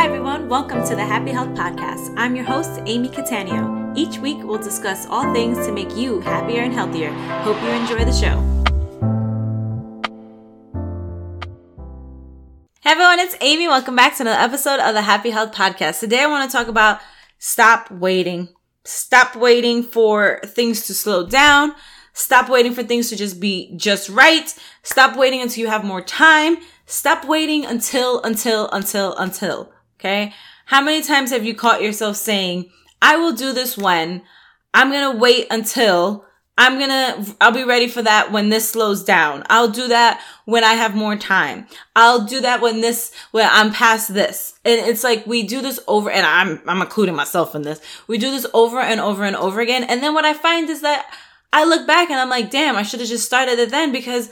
Hi, 0.00 0.06
everyone. 0.06 0.48
Welcome 0.48 0.82
to 0.88 0.96
the 0.96 1.04
Happy 1.04 1.30
Health 1.30 1.50
Podcast. 1.50 2.14
I'm 2.16 2.34
your 2.34 2.46
host, 2.46 2.80
Amy 2.86 3.10
Catania. 3.10 3.92
Each 3.94 4.16
week, 4.16 4.38
we'll 4.42 4.56
discuss 4.56 5.06
all 5.06 5.30
things 5.34 5.58
to 5.66 5.72
make 5.72 5.94
you 5.94 6.20
happier 6.20 6.62
and 6.62 6.72
healthier. 6.72 7.12
Hope 7.42 7.60
you 7.60 7.68
enjoy 7.68 8.06
the 8.06 8.10
show. 8.10 8.40
Hey, 12.80 12.92
everyone. 12.92 13.18
It's 13.18 13.36
Amy. 13.42 13.68
Welcome 13.68 13.94
back 13.94 14.16
to 14.16 14.22
another 14.22 14.40
episode 14.40 14.80
of 14.80 14.94
the 14.94 15.02
Happy 15.02 15.28
Health 15.28 15.52
Podcast. 15.52 16.00
Today, 16.00 16.22
I 16.22 16.26
want 16.28 16.50
to 16.50 16.56
talk 16.56 16.68
about 16.68 17.00
stop 17.36 17.90
waiting. 17.90 18.48
Stop 18.84 19.36
waiting 19.36 19.82
for 19.82 20.40
things 20.46 20.86
to 20.86 20.94
slow 20.94 21.26
down. 21.26 21.74
Stop 22.14 22.48
waiting 22.48 22.72
for 22.72 22.82
things 22.82 23.10
to 23.10 23.16
just 23.16 23.38
be 23.38 23.76
just 23.76 24.08
right. 24.08 24.58
Stop 24.82 25.18
waiting 25.18 25.42
until 25.42 25.60
you 25.60 25.68
have 25.68 25.84
more 25.84 26.00
time. 26.00 26.56
Stop 26.86 27.26
waiting 27.26 27.66
until, 27.66 28.22
until, 28.22 28.70
until, 28.70 29.14
until. 29.16 29.70
Okay. 30.00 30.32
How 30.64 30.80
many 30.80 31.02
times 31.02 31.30
have 31.30 31.44
you 31.44 31.54
caught 31.54 31.82
yourself 31.82 32.16
saying, 32.16 32.70
I 33.02 33.16
will 33.16 33.32
do 33.32 33.52
this 33.52 33.76
when 33.76 34.22
I'm 34.72 34.90
going 34.90 35.12
to 35.12 35.18
wait 35.18 35.46
until 35.50 36.24
I'm 36.56 36.78
going 36.78 36.88
to, 36.88 37.36
I'll 37.38 37.52
be 37.52 37.64
ready 37.64 37.86
for 37.86 38.00
that 38.00 38.32
when 38.32 38.48
this 38.48 38.70
slows 38.70 39.04
down. 39.04 39.44
I'll 39.50 39.68
do 39.68 39.88
that 39.88 40.22
when 40.46 40.64
I 40.64 40.72
have 40.72 40.94
more 40.94 41.16
time. 41.16 41.66
I'll 41.94 42.24
do 42.24 42.40
that 42.40 42.62
when 42.62 42.80
this, 42.80 43.12
when 43.32 43.46
I'm 43.50 43.72
past 43.72 44.14
this. 44.14 44.58
And 44.64 44.80
it's 44.88 45.04
like 45.04 45.26
we 45.26 45.42
do 45.42 45.60
this 45.60 45.80
over, 45.86 46.10
and 46.10 46.24
I'm, 46.24 46.62
I'm 46.66 46.80
including 46.80 47.14
myself 47.14 47.54
in 47.54 47.62
this. 47.62 47.80
We 48.06 48.16
do 48.16 48.30
this 48.30 48.46
over 48.54 48.80
and 48.80 49.00
over 49.00 49.24
and 49.24 49.36
over 49.36 49.60
again. 49.60 49.84
And 49.84 50.02
then 50.02 50.14
what 50.14 50.24
I 50.24 50.32
find 50.32 50.70
is 50.70 50.80
that 50.80 51.12
I 51.52 51.64
look 51.64 51.86
back 51.86 52.10
and 52.10 52.18
I'm 52.18 52.30
like, 52.30 52.50
damn, 52.50 52.76
I 52.76 52.84
should 52.84 53.00
have 53.00 53.08
just 53.08 53.26
started 53.26 53.58
it 53.58 53.70
then 53.70 53.92
because 53.92 54.30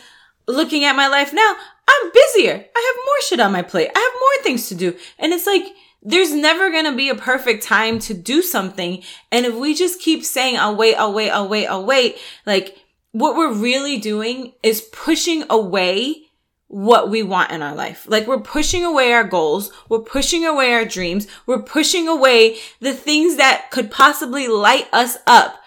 looking 0.48 0.84
at 0.84 0.97
my 0.97 1.07
life 1.07 1.33
now, 1.33 1.57
I'm 1.88 2.11
busier. 2.12 2.55
I 2.55 2.95
have 2.95 3.06
more 3.06 3.23
shit 3.23 3.41
on 3.41 3.52
my 3.52 3.62
plate. 3.62 3.91
I 3.95 3.98
have 3.98 4.20
more 4.20 4.43
things 4.43 4.69
to 4.69 4.75
do. 4.75 4.97
And 5.19 5.33
it's 5.33 5.47
like, 5.47 5.65
there's 6.02 6.33
never 6.33 6.70
going 6.70 6.84
to 6.84 6.97
be 6.97 7.09
a 7.09 7.14
perfect 7.14 7.62
time 7.62 7.98
to 8.00 8.14
do 8.14 8.42
something. 8.42 9.03
And 9.31 9.47
if 9.47 9.55
we 9.55 9.75
just 9.75 10.00
keep 10.00 10.25
saying, 10.25 10.56
I'll 10.56 10.77
wait, 10.77 10.95
I'll 10.97 11.12
wait, 11.12 11.31
I'll 11.31 11.48
wait, 11.48 11.67
I'll 11.67 11.84
wait, 11.84 12.19
like 12.47 12.78
what 13.12 13.36
we're 13.36 13.53
really 13.53 13.98
doing 13.98 14.53
is 14.62 14.81
pushing 14.81 15.45
away 15.50 16.28
what 16.69 17.08
we 17.08 17.23
want 17.23 17.51
in 17.51 17.62
our 17.62 17.75
life. 17.75 18.06
Like 18.08 18.27
we're 18.27 18.41
pushing 18.41 18.84
away 18.84 19.12
our 19.12 19.25
goals. 19.25 19.73
We're 19.89 20.01
pushing 20.01 20.45
away 20.45 20.73
our 20.75 20.84
dreams. 20.84 21.27
We're 21.47 21.62
pushing 21.62 22.06
away 22.06 22.58
the 22.80 22.92
things 22.92 23.36
that 23.36 23.70
could 23.70 23.91
possibly 23.91 24.48
light 24.48 24.86
us 24.92 25.17
up 25.27 25.61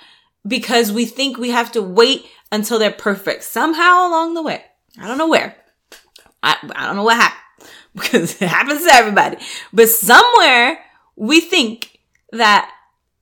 because 0.47 0.91
we 0.91 1.05
think 1.05 1.37
we 1.37 1.49
have 1.49 1.71
to 1.73 1.81
wait 1.81 2.25
until 2.51 2.79
they're 2.79 2.91
perfect 2.91 3.43
somehow 3.43 4.07
along 4.07 4.35
the 4.35 4.43
way. 4.43 4.63
I 4.99 5.07
don't 5.07 5.17
know 5.17 5.29
where. 5.29 5.55
I, 6.43 6.57
I 6.75 6.87
don't 6.87 6.95
know 6.95 7.03
what 7.03 7.17
happened 7.17 7.69
because 7.93 8.33
it 8.41 8.47
happens 8.47 8.83
to 8.85 8.93
everybody, 8.93 9.37
but 9.71 9.89
somewhere 9.89 10.79
we 11.15 11.39
think 11.39 11.99
that 12.31 12.71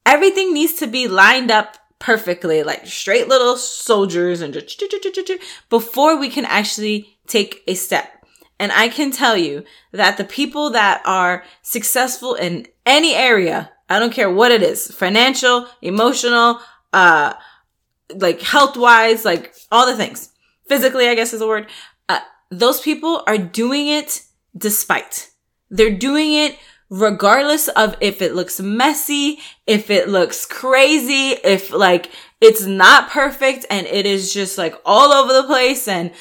everything 0.06 0.54
needs 0.54 0.74
to 0.74 0.88
be 0.88 1.08
lined 1.08 1.52
up 1.52 1.78
perfectly, 2.00 2.64
like 2.64 2.88
straight 2.88 3.28
little 3.28 3.58
soldiers 3.58 4.42
and 4.42 4.54
just 4.54 4.82
before 5.70 6.18
we 6.18 6.30
can 6.30 6.46
actually 6.46 7.18
take 7.28 7.62
a 7.68 7.76
step. 7.76 8.10
And 8.58 8.72
I 8.72 8.90
can 8.90 9.12
tell 9.12 9.38
you 9.38 9.64
that 9.92 10.18
the 10.18 10.24
people 10.24 10.70
that 10.72 11.02
are 11.06 11.44
successful 11.62 12.36
in 12.36 12.68
any 12.86 13.14
area, 13.14 13.72
I 13.90 14.00
don't 14.00 14.14
care 14.14 14.32
what 14.32 14.52
it 14.52 14.62
is, 14.62 14.88
financial, 14.92 15.68
emotional, 15.82 16.60
uh, 16.92 17.34
like 18.14 18.42
health 18.42 18.76
wise, 18.76 19.24
like 19.24 19.54
all 19.72 19.86
the 19.86 19.96
things, 19.96 20.32
physically, 20.70 21.10
I 21.10 21.16
guess 21.16 21.34
is 21.34 21.40
the 21.40 21.48
word. 21.48 21.68
Uh, 22.08 22.20
those 22.50 22.80
people 22.80 23.24
are 23.28 23.38
doing 23.38 23.88
it 23.88 24.24
despite. 24.56 25.30
They're 25.70 25.98
doing 25.98 26.34
it 26.34 26.58
regardless 26.90 27.68
of 27.70 27.96
if 28.02 28.22
it 28.22 28.34
looks 28.34 28.60
messy, 28.60 29.40
if 29.68 29.90
it 29.90 30.10
looks 30.10 30.46
crazy, 30.46 31.38
if 31.44 31.72
like 31.72 32.12
it's 32.42 32.66
not 32.66 33.10
perfect 33.10 33.66
and 33.70 33.86
it 33.88 34.06
is 34.06 34.34
just 34.34 34.58
like 34.58 34.76
all 34.86 35.12
over 35.12 35.34
the 35.34 35.44
place 35.44 35.88
and 35.88 36.12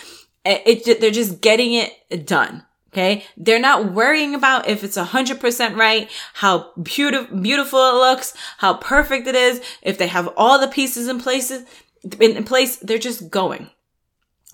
it, 0.44 0.86
it 0.86 1.00
they're 1.00 1.10
just 1.10 1.40
getting 1.40 1.72
it 1.72 2.26
done. 2.26 2.64
Okay. 2.92 3.24
They're 3.36 3.60
not 3.60 3.92
worrying 3.92 4.34
about 4.34 4.68
if 4.68 4.82
it's 4.82 4.96
a 4.96 5.04
hundred 5.04 5.40
percent 5.40 5.76
right, 5.76 6.10
how 6.34 6.72
beautiful, 6.82 7.38
beautiful 7.38 7.78
it 7.78 7.94
looks, 7.94 8.34
how 8.58 8.74
perfect 8.74 9.26
it 9.26 9.34
is, 9.34 9.62
if 9.82 9.98
they 9.98 10.06
have 10.06 10.28
all 10.36 10.58
the 10.58 10.68
pieces 10.68 11.06
in 11.06 11.20
places, 11.20 11.64
in 12.18 12.44
place, 12.44 12.76
they're 12.76 12.98
just 12.98 13.30
going. 13.30 13.70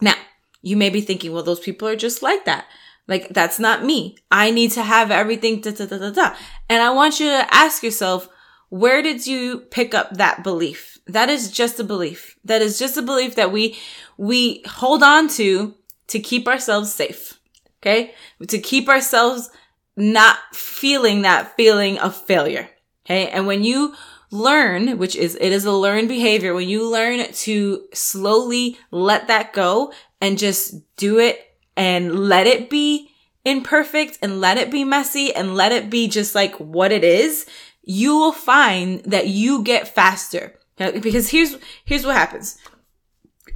Now, 0.01 0.15
you 0.63 0.77
may 0.77 0.91
be 0.91 1.01
thinking, 1.01 1.33
well, 1.33 1.43
those 1.43 1.61
people 1.61 1.89
are 1.89 1.97
just 1.97 2.23
like 2.23 2.45
that. 2.45 2.67
Like, 3.07 3.29
that's 3.29 3.59
not 3.59 3.85
me. 3.85 4.17
I 4.31 4.51
need 4.51 4.73
to 4.73 4.83
have 4.83 5.11
everything, 5.11 5.61
da, 5.61 5.73
da, 5.73 5.87
da, 5.87 5.99
da, 5.99 6.11
da. 6.11 6.37
And 6.71 6.83
I 6.83 6.91
want 6.91 7.21
you 7.21 7.27
to 7.27 7.55
ask 7.55 7.83
yourself, 7.83 8.29
where 8.71 9.03
did 9.03 9.27
you 9.27 9.61
pick 9.71 9.95
up 9.95 10.17
that 10.17 10.43
belief? 10.43 10.99
That 11.07 11.29
is 11.29 11.51
just 11.51 11.79
a 11.79 11.85
belief. 11.85 12.39
That 12.45 12.63
is 12.63 12.79
just 12.79 12.97
a 12.97 13.03
belief 13.03 13.35
that 13.35 13.53
we, 13.53 13.77
we 14.17 14.63
hold 14.67 15.03
on 15.03 15.29
to 15.31 15.75
to 16.09 16.19
keep 16.19 16.49
ourselves 16.49 16.93
safe. 16.93 17.39
Okay. 17.83 18.15
To 18.49 18.59
keep 18.59 18.89
ourselves 18.89 19.51
not 19.97 20.39
feeling 20.53 21.23
that 21.23 21.55
feeling 21.57 21.99
of 21.99 22.17
failure. 22.17 22.71
Okay. 23.05 23.29
And 23.29 23.47
when 23.47 23.65
you 23.65 23.95
learn, 24.35 24.99
which 24.99 25.15
is, 25.17 25.37
it 25.41 25.53
is 25.53 25.65
a 25.65 25.73
learned 25.73 26.09
behavior, 26.09 26.53
when 26.53 26.69
you 26.69 26.87
learn 26.87 27.33
to 27.33 27.85
slowly 27.95 28.77
let 28.91 29.29
that 29.29 29.53
go 29.53 29.93
and 30.21 30.37
just 30.37 30.75
do 30.97 31.19
it 31.19 31.57
and 31.77 32.29
let 32.29 32.47
it 32.47 32.69
be 32.69 33.11
imperfect 33.45 34.19
and 34.21 34.41
let 34.41 34.59
it 34.59 34.71
be 34.71 34.85
messy 34.85 35.33
and 35.33 35.55
let 35.55 35.73
it 35.73 35.89
be 35.89 36.09
just 36.09 36.35
like 36.35 36.55
what 36.57 36.93
it 36.93 37.05
is, 37.05 37.47
you 37.83 38.17
will 38.17 38.33
find 38.33 39.01
that 39.05 39.29
you 39.29 39.63
get 39.63 39.87
faster. 39.89 40.59
Because 40.77 41.31
here's, 41.31 41.57
here's 41.85 42.05
what 42.05 42.17
happens. 42.17 42.59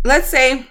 Let's 0.05 0.29
say, 0.29 0.67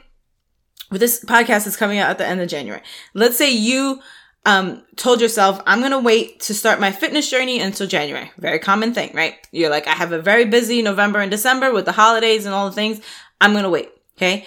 this 0.89 1.23
podcast 1.25 1.67
is 1.67 1.75
coming 1.75 1.99
out 1.99 2.09
at 2.09 2.17
the 2.17 2.25
end 2.25 2.39
of 2.39 2.47
January. 2.47 2.81
Let's 3.13 3.37
say 3.37 3.51
you 3.51 3.99
um, 4.45 4.83
told 4.95 5.19
yourself, 5.19 5.61
I'm 5.65 5.79
going 5.79 5.91
to 5.91 5.99
wait 5.99 6.39
to 6.41 6.53
start 6.53 6.79
my 6.79 6.91
fitness 6.91 7.29
journey 7.29 7.59
until 7.59 7.85
January. 7.87 8.31
Very 8.37 8.59
common 8.59 8.93
thing, 8.93 9.11
right? 9.13 9.35
You're 9.51 9.69
like, 9.69 9.87
I 9.87 9.91
have 9.91 10.13
a 10.13 10.21
very 10.21 10.45
busy 10.45 10.81
November 10.81 11.19
and 11.19 11.29
December 11.29 11.73
with 11.73 11.85
the 11.85 11.91
holidays 11.91 12.45
and 12.45 12.55
all 12.55 12.69
the 12.69 12.75
things. 12.75 13.01
I'm 13.41 13.51
going 13.51 13.63
to 13.63 13.69
wait. 13.69 13.89
Okay. 14.17 14.45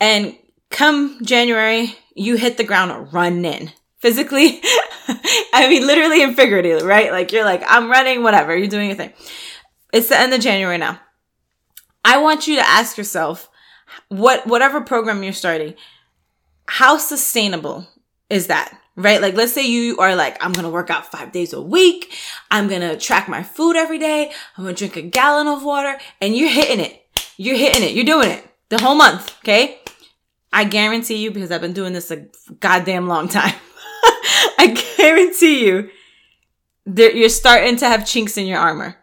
And 0.00 0.36
come 0.70 1.18
January, 1.22 1.94
you 2.14 2.36
hit 2.36 2.56
the 2.56 2.64
ground 2.64 3.12
running 3.12 3.72
physically. 3.98 4.60
I 5.52 5.66
mean, 5.68 5.86
literally 5.86 6.22
and 6.22 6.36
figuratively, 6.36 6.86
right? 6.86 7.10
Like 7.10 7.32
you're 7.32 7.44
like, 7.44 7.62
I'm 7.66 7.90
running, 7.90 8.22
whatever. 8.22 8.56
You're 8.56 8.68
doing 8.68 8.88
your 8.88 8.96
thing. 8.96 9.12
It's 9.92 10.08
the 10.08 10.18
end 10.18 10.34
of 10.34 10.40
January 10.40 10.78
now. 10.78 11.00
I 12.04 12.18
want 12.18 12.46
you 12.46 12.56
to 12.56 12.68
ask 12.68 12.98
yourself, 12.98 13.48
what, 14.08 14.46
whatever 14.46 14.80
program 14.80 15.22
you're 15.22 15.32
starting, 15.32 15.74
how 16.66 16.98
sustainable 16.98 17.88
is 18.28 18.48
that? 18.48 18.78
Right? 18.96 19.20
Like, 19.20 19.34
let's 19.34 19.52
say 19.52 19.66
you 19.66 19.98
are 19.98 20.16
like, 20.16 20.42
I'm 20.42 20.52
to 20.54 20.70
work 20.70 20.88
out 20.88 21.10
five 21.10 21.30
days 21.30 21.52
a 21.52 21.60
week. 21.60 22.14
I'm 22.50 22.68
to 22.68 22.96
track 22.96 23.28
my 23.28 23.42
food 23.42 23.76
every 23.76 23.98
day. 23.98 24.32
I'm 24.56 24.64
to 24.64 24.72
drink 24.72 24.96
a 24.96 25.02
gallon 25.02 25.46
of 25.46 25.62
water 25.62 25.98
and 26.20 26.34
you're 26.34 26.50
hitting 26.50 26.80
it. 26.80 27.02
You're 27.36 27.56
hitting 27.56 27.82
it. 27.82 27.92
You're 27.92 28.04
doing 28.04 28.30
it 28.30 28.48
the 28.70 28.80
whole 28.80 28.94
month. 28.94 29.36
Okay. 29.40 29.80
I 30.52 30.64
guarantee 30.64 31.22
you, 31.22 31.30
because 31.30 31.50
I've 31.50 31.60
been 31.60 31.74
doing 31.74 31.92
this 31.92 32.10
a 32.10 32.26
goddamn 32.60 33.08
long 33.08 33.28
time. 33.28 33.54
I 34.58 34.74
guarantee 34.96 35.66
you 35.66 35.90
that 36.86 37.14
you're 37.14 37.28
starting 37.28 37.76
to 37.76 37.86
have 37.86 38.06
chinks 38.06 38.38
in 38.38 38.46
your 38.46 38.58
armor 38.58 38.96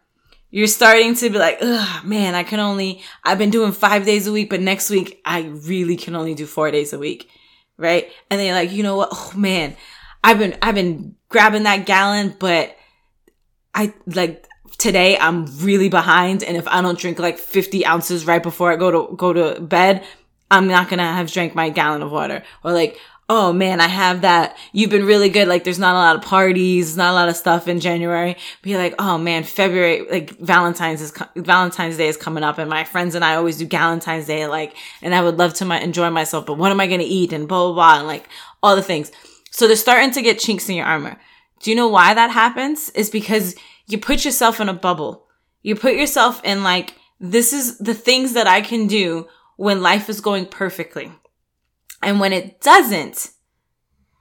you're 0.54 0.68
starting 0.68 1.16
to 1.16 1.32
be 1.32 1.40
like, 1.40 1.58
ugh, 1.62 2.06
man, 2.06 2.36
I 2.36 2.44
can 2.44 2.60
only, 2.60 3.02
I've 3.24 3.40
been 3.40 3.50
doing 3.50 3.72
five 3.72 4.06
days 4.06 4.28
a 4.28 4.32
week, 4.32 4.52
but 4.52 4.62
next 4.62 4.92
week 4.92 5.20
I 5.26 5.46
really 5.46 5.98
can 5.98 6.16
only 6.16 6.36
do 6.36 6.46
four 6.46 6.70
days 6.70 6.94
a 6.94 7.00
week. 7.00 7.28
Right. 7.78 8.12
And 8.30 8.42
you're 8.42 8.54
like, 8.54 8.72
you 8.72 8.84
know 8.84 8.98
what? 8.98 9.10
Oh 9.12 9.34
man, 9.36 9.76
I've 10.24 10.38
been, 10.38 10.58
I've 10.62 10.76
been 10.76 11.16
grabbing 11.30 11.64
that 11.64 11.86
gallon, 11.86 12.36
but 12.40 12.76
I 13.74 13.94
like 14.06 14.48
today 14.78 15.18
I'm 15.18 15.46
really 15.60 15.90
behind. 15.90 16.44
And 16.44 16.56
if 16.56 16.68
I 16.68 16.82
don't 16.82 16.98
drink 16.98 17.20
like 17.20 17.38
50 17.38 17.86
ounces 17.86 18.26
right 18.26 18.44
before 18.44 18.72
I 18.72 18.76
go 18.76 18.92
to, 18.92 19.16
go 19.16 19.34
to 19.34 19.60
bed, 19.60 20.04
I'm 20.52 20.68
not 20.68 20.88
going 20.88 21.00
to 21.00 21.04
have 21.04 21.32
drank 21.32 21.56
my 21.56 21.70
gallon 21.70 22.04
of 22.04 22.12
water 22.12 22.44
or 22.64 22.72
like, 22.74 23.00
oh 23.30 23.54
man, 23.54 23.80
I 23.80 23.88
have 23.88 24.22
that. 24.22 24.58
You've 24.74 24.90
been 24.90 25.06
really 25.06 25.30
good. 25.30 25.48
Like 25.48 25.64
there's 25.64 25.80
not 25.80 25.96
a 25.96 25.98
lot 25.98 26.16
of 26.16 26.22
parties, 26.22 26.98
not 26.98 27.12
a 27.12 27.14
lot 27.14 27.30
of 27.30 27.36
stuff 27.36 27.68
in 27.68 27.80
January. 27.80 28.38
Be 28.62 28.76
like, 28.78 28.96
oh 29.00 29.18
man, 29.18 29.44
February, 29.44 30.06
like 30.10 30.32
Valentine's 30.40 31.02
is, 31.02 31.14
Valentine's 31.36 31.98
Day 31.98 32.08
is 32.08 32.18
coming 32.18 32.44
up 32.44 32.58
and 32.58 32.70
my 32.70 32.84
friends 32.84 33.16
and 33.16 33.24
I 33.24 33.36
always 33.36 33.58
do 33.58 33.68
Valentine's 33.68 34.28
Day, 34.28 34.46
like, 34.48 34.76
and 35.02 35.16
I 35.16 35.22
would 35.22 35.38
love 35.38 35.54
to 35.56 35.66
my, 35.66 35.80
enjoy 35.80 36.10
myself, 36.10 36.46
but 36.46 36.58
what 36.58 36.72
am 36.72 36.82
I 36.82 36.88
going 36.88 37.00
to 37.00 37.06
eat 37.06 37.34
and 37.34 37.48
blah, 37.48 37.68
blah, 37.68 37.74
blah, 37.74 38.00
and 38.00 38.08
like 38.08 38.28
all 38.62 38.76
the 38.76 38.84
things. 38.84 39.12
So 39.52 39.68
they're 39.68 39.76
starting 39.76 40.12
to 40.12 40.22
get 40.22 40.40
chinks 40.40 40.68
in 40.68 40.76
your 40.76 40.86
armor. 40.86 41.20
Do 41.62 41.70
you 41.70 41.76
know 41.76 41.88
why 41.88 42.14
that 42.14 42.32
happens? 42.32 42.90
Is 42.90 43.10
because 43.10 43.56
you 43.88 43.98
put 43.98 44.26
yourself 44.26 44.60
in 44.60 44.70
a 44.70 44.74
bubble. 44.74 45.28
You 45.62 45.76
put 45.76 45.96
yourself 45.96 46.42
in 46.44 46.64
like, 46.64 46.96
this 47.20 47.54
is 47.54 47.78
the 47.78 47.94
things 47.94 48.34
that 48.34 48.48
I 48.48 48.62
can 48.62 48.88
do 48.88 49.28
when 49.56 49.82
life 49.82 50.10
is 50.10 50.20
going 50.20 50.48
perfectly. 50.48 51.12
And 52.06 52.20
when 52.20 52.34
it 52.34 52.62
doesn't, 52.62 53.32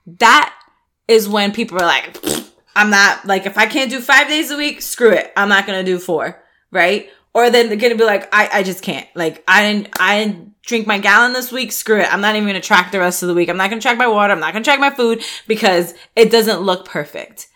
that 0.05 0.53
is 1.07 1.29
when 1.29 1.51
people 1.51 1.77
are 1.79 1.85
like, 1.85 2.17
I'm 2.75 2.89
not 2.89 3.25
like, 3.25 3.45
if 3.45 3.57
I 3.57 3.65
can't 3.67 3.91
do 3.91 3.99
five 3.99 4.27
days 4.27 4.51
a 4.51 4.57
week, 4.57 4.81
screw 4.81 5.11
it. 5.11 5.31
I'm 5.37 5.49
not 5.49 5.67
going 5.67 5.83
to 5.83 5.91
do 5.91 5.99
four. 5.99 6.43
Right. 6.71 7.09
Or 7.33 7.49
then 7.49 7.67
they're 7.67 7.77
going 7.77 7.93
to 7.93 7.97
be 7.97 8.05
like, 8.05 8.27
I, 8.33 8.49
I 8.59 8.63
just 8.63 8.83
can't. 8.83 9.07
Like, 9.15 9.43
I 9.47 9.63
didn't, 9.63 9.89
I 9.99 10.23
didn't 10.23 10.61
drink 10.61 10.87
my 10.87 10.99
gallon 10.99 11.33
this 11.33 11.51
week. 11.51 11.71
Screw 11.71 11.99
it. 11.99 12.11
I'm 12.11 12.21
not 12.21 12.35
even 12.35 12.47
going 12.47 12.59
to 12.59 12.65
track 12.65 12.91
the 12.91 12.99
rest 12.99 13.23
of 13.23 13.27
the 13.27 13.35
week. 13.35 13.49
I'm 13.49 13.57
not 13.57 13.69
going 13.69 13.79
to 13.79 13.83
track 13.83 13.97
my 13.97 14.07
water. 14.07 14.33
I'm 14.33 14.39
not 14.39 14.53
going 14.53 14.63
to 14.63 14.67
track 14.67 14.79
my 14.79 14.91
food 14.91 15.23
because 15.47 15.93
it 16.15 16.31
doesn't 16.31 16.61
look 16.61 16.85
perfect. 16.85 17.47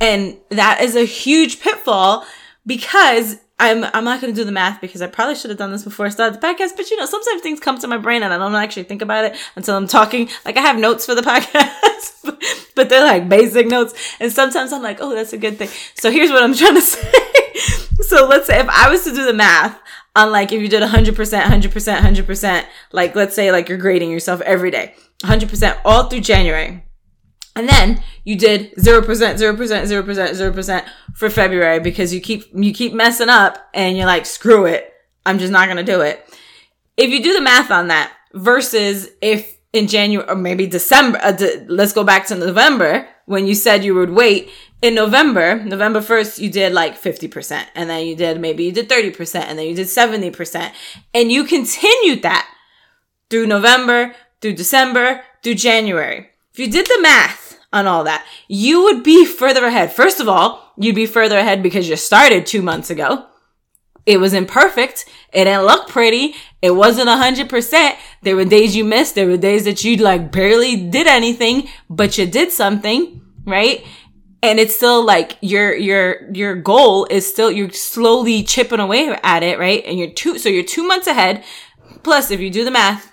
And 0.00 0.38
that 0.50 0.80
is 0.82 0.96
a 0.96 1.04
huge 1.04 1.60
pitfall 1.60 2.26
because 2.66 3.36
I'm 3.58 3.84
I'm 3.84 4.04
not 4.04 4.20
going 4.20 4.34
to 4.34 4.38
do 4.38 4.44
the 4.44 4.52
math 4.52 4.80
because 4.80 5.00
I 5.00 5.06
probably 5.06 5.34
should 5.34 5.50
have 5.50 5.58
done 5.58 5.72
this 5.72 5.84
before 5.84 6.06
I 6.06 6.10
started 6.10 6.38
the 6.38 6.46
podcast. 6.46 6.76
But 6.76 6.90
you 6.90 6.96
know, 6.98 7.06
sometimes 7.06 7.40
things 7.40 7.58
come 7.58 7.78
to 7.78 7.88
my 7.88 7.96
brain 7.96 8.22
and 8.22 8.32
I 8.32 8.38
don't 8.38 8.54
actually 8.54 8.82
think 8.82 9.00
about 9.00 9.24
it 9.24 9.36
until 9.56 9.76
I'm 9.76 9.86
talking. 9.86 10.28
Like 10.44 10.56
I 10.56 10.60
have 10.60 10.78
notes 10.78 11.06
for 11.06 11.14
the 11.14 11.22
podcast, 11.22 12.74
but 12.74 12.88
they're 12.88 13.04
like 13.04 13.28
basic 13.28 13.66
notes. 13.66 13.94
And 14.20 14.30
sometimes 14.30 14.72
I'm 14.72 14.82
like, 14.82 14.98
oh, 15.00 15.14
that's 15.14 15.32
a 15.32 15.38
good 15.38 15.56
thing. 15.56 15.68
So 15.94 16.10
here's 16.10 16.30
what 16.30 16.42
I'm 16.42 16.54
trying 16.54 16.74
to 16.74 16.80
say. 16.82 17.12
so 18.02 18.26
let's 18.26 18.46
say 18.46 18.60
if 18.60 18.68
I 18.68 18.90
was 18.90 19.04
to 19.04 19.14
do 19.14 19.24
the 19.24 19.32
math 19.32 19.80
on 20.14 20.32
like 20.32 20.52
if 20.52 20.60
you 20.60 20.68
did 20.68 20.82
100%, 20.82 21.14
100%, 21.14 21.98
100%, 21.98 22.64
like 22.92 23.14
let's 23.14 23.34
say 23.34 23.52
like 23.52 23.70
you're 23.70 23.78
grading 23.78 24.10
yourself 24.10 24.42
every 24.42 24.70
day, 24.70 24.94
100% 25.22 25.80
all 25.84 26.08
through 26.10 26.20
January 26.20 26.85
and 27.56 27.68
then 27.68 28.02
you 28.24 28.36
did 28.36 28.74
0%, 28.76 29.02
0%, 29.02 29.56
0%, 29.56 30.54
0% 30.54 30.84
for 31.14 31.30
February 31.30 31.80
because 31.80 32.12
you 32.12 32.20
keep, 32.20 32.44
you 32.54 32.72
keep 32.72 32.92
messing 32.92 33.30
up 33.30 33.68
and 33.72 33.96
you're 33.96 34.06
like, 34.06 34.26
screw 34.26 34.66
it. 34.66 34.92
I'm 35.24 35.38
just 35.38 35.52
not 35.52 35.66
going 35.66 35.78
to 35.78 35.82
do 35.82 36.02
it. 36.02 36.22
If 36.96 37.10
you 37.10 37.22
do 37.22 37.32
the 37.32 37.40
math 37.40 37.70
on 37.70 37.88
that 37.88 38.12
versus 38.34 39.08
if 39.22 39.58
in 39.72 39.88
January 39.88 40.28
or 40.28 40.36
maybe 40.36 40.66
December, 40.66 41.18
uh, 41.22 41.32
de- 41.32 41.64
let's 41.66 41.92
go 41.92 42.04
back 42.04 42.26
to 42.26 42.34
November 42.34 43.08
when 43.24 43.46
you 43.46 43.54
said 43.54 43.84
you 43.84 43.94
would 43.94 44.10
wait 44.10 44.50
in 44.82 44.94
November, 44.94 45.56
November 45.64 46.00
1st, 46.00 46.38
you 46.38 46.50
did 46.50 46.72
like 46.72 47.00
50% 47.00 47.66
and 47.74 47.88
then 47.88 48.06
you 48.06 48.14
did, 48.14 48.40
maybe 48.40 48.64
you 48.64 48.72
did 48.72 48.88
30% 48.88 49.40
and 49.40 49.58
then 49.58 49.66
you 49.66 49.74
did 49.74 49.86
70% 49.86 50.72
and 51.14 51.32
you 51.32 51.44
continued 51.44 52.22
that 52.22 52.48
through 53.30 53.46
November, 53.46 54.14
through 54.40 54.54
December, 54.54 55.22
through 55.42 55.54
January. 55.54 56.28
If 56.52 56.58
you 56.58 56.70
did 56.70 56.86
the 56.86 56.98
math, 57.02 57.45
on 57.76 57.86
all 57.86 58.04
that, 58.04 58.26
you 58.48 58.82
would 58.84 59.02
be 59.02 59.24
further 59.24 59.64
ahead. 59.66 59.92
First 59.92 60.18
of 60.20 60.28
all, 60.28 60.72
you'd 60.76 60.96
be 60.96 61.06
further 61.06 61.38
ahead 61.38 61.62
because 61.62 61.88
you 61.88 61.96
started 61.96 62.46
two 62.46 62.62
months 62.62 62.90
ago. 62.90 63.26
It 64.04 64.18
was 64.18 64.34
imperfect. 64.34 65.04
It 65.32 65.44
didn't 65.44 65.66
look 65.66 65.88
pretty. 65.88 66.34
It 66.62 66.70
wasn't 66.70 67.08
a 67.08 67.16
hundred 67.16 67.48
percent. 67.48 67.96
There 68.22 68.36
were 68.36 68.44
days 68.44 68.76
you 68.76 68.84
missed. 68.84 69.16
There 69.16 69.26
were 69.26 69.36
days 69.36 69.64
that 69.64 69.82
you 69.82 69.96
like 69.96 70.30
barely 70.30 70.76
did 70.76 71.06
anything, 71.06 71.68
but 71.90 72.16
you 72.16 72.26
did 72.26 72.52
something, 72.52 73.20
right? 73.44 73.84
And 74.42 74.60
it's 74.60 74.76
still 74.76 75.04
like 75.04 75.38
your, 75.40 75.74
your, 75.74 76.30
your 76.32 76.54
goal 76.54 77.06
is 77.10 77.26
still, 77.26 77.50
you're 77.50 77.70
slowly 77.70 78.44
chipping 78.44 78.78
away 78.78 79.18
at 79.24 79.42
it, 79.42 79.58
right? 79.58 79.82
And 79.84 79.98
you're 79.98 80.10
two, 80.10 80.38
so 80.38 80.48
you're 80.48 80.62
two 80.62 80.86
months 80.86 81.08
ahead. 81.08 81.42
Plus, 82.04 82.30
if 82.30 82.38
you 82.38 82.48
do 82.48 82.64
the 82.64 82.70
math 82.70 83.12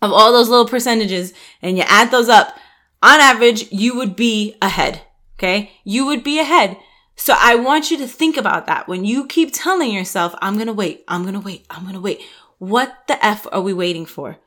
of 0.00 0.10
all 0.10 0.32
those 0.32 0.48
little 0.48 0.66
percentages 0.66 1.32
and 1.60 1.76
you 1.76 1.84
add 1.86 2.10
those 2.10 2.28
up, 2.28 2.56
on 3.02 3.20
average, 3.20 3.70
you 3.72 3.96
would 3.96 4.16
be 4.16 4.56
ahead. 4.62 5.02
Okay. 5.38 5.72
You 5.84 6.06
would 6.06 6.22
be 6.22 6.38
ahead. 6.38 6.76
So 7.16 7.34
I 7.38 7.56
want 7.56 7.90
you 7.90 7.98
to 7.98 8.06
think 8.06 8.36
about 8.36 8.66
that 8.66 8.88
when 8.88 9.04
you 9.04 9.26
keep 9.26 9.50
telling 9.52 9.92
yourself, 9.92 10.34
I'm 10.40 10.54
going 10.54 10.66
to 10.66 10.72
wait. 10.72 11.04
I'm 11.08 11.22
going 11.22 11.34
to 11.34 11.40
wait. 11.40 11.66
I'm 11.68 11.82
going 11.82 11.94
to 11.94 12.00
wait. 12.00 12.22
What 12.58 13.06
the 13.08 13.24
F 13.24 13.46
are 13.52 13.60
we 13.60 13.72
waiting 13.72 14.06
for? 14.06 14.38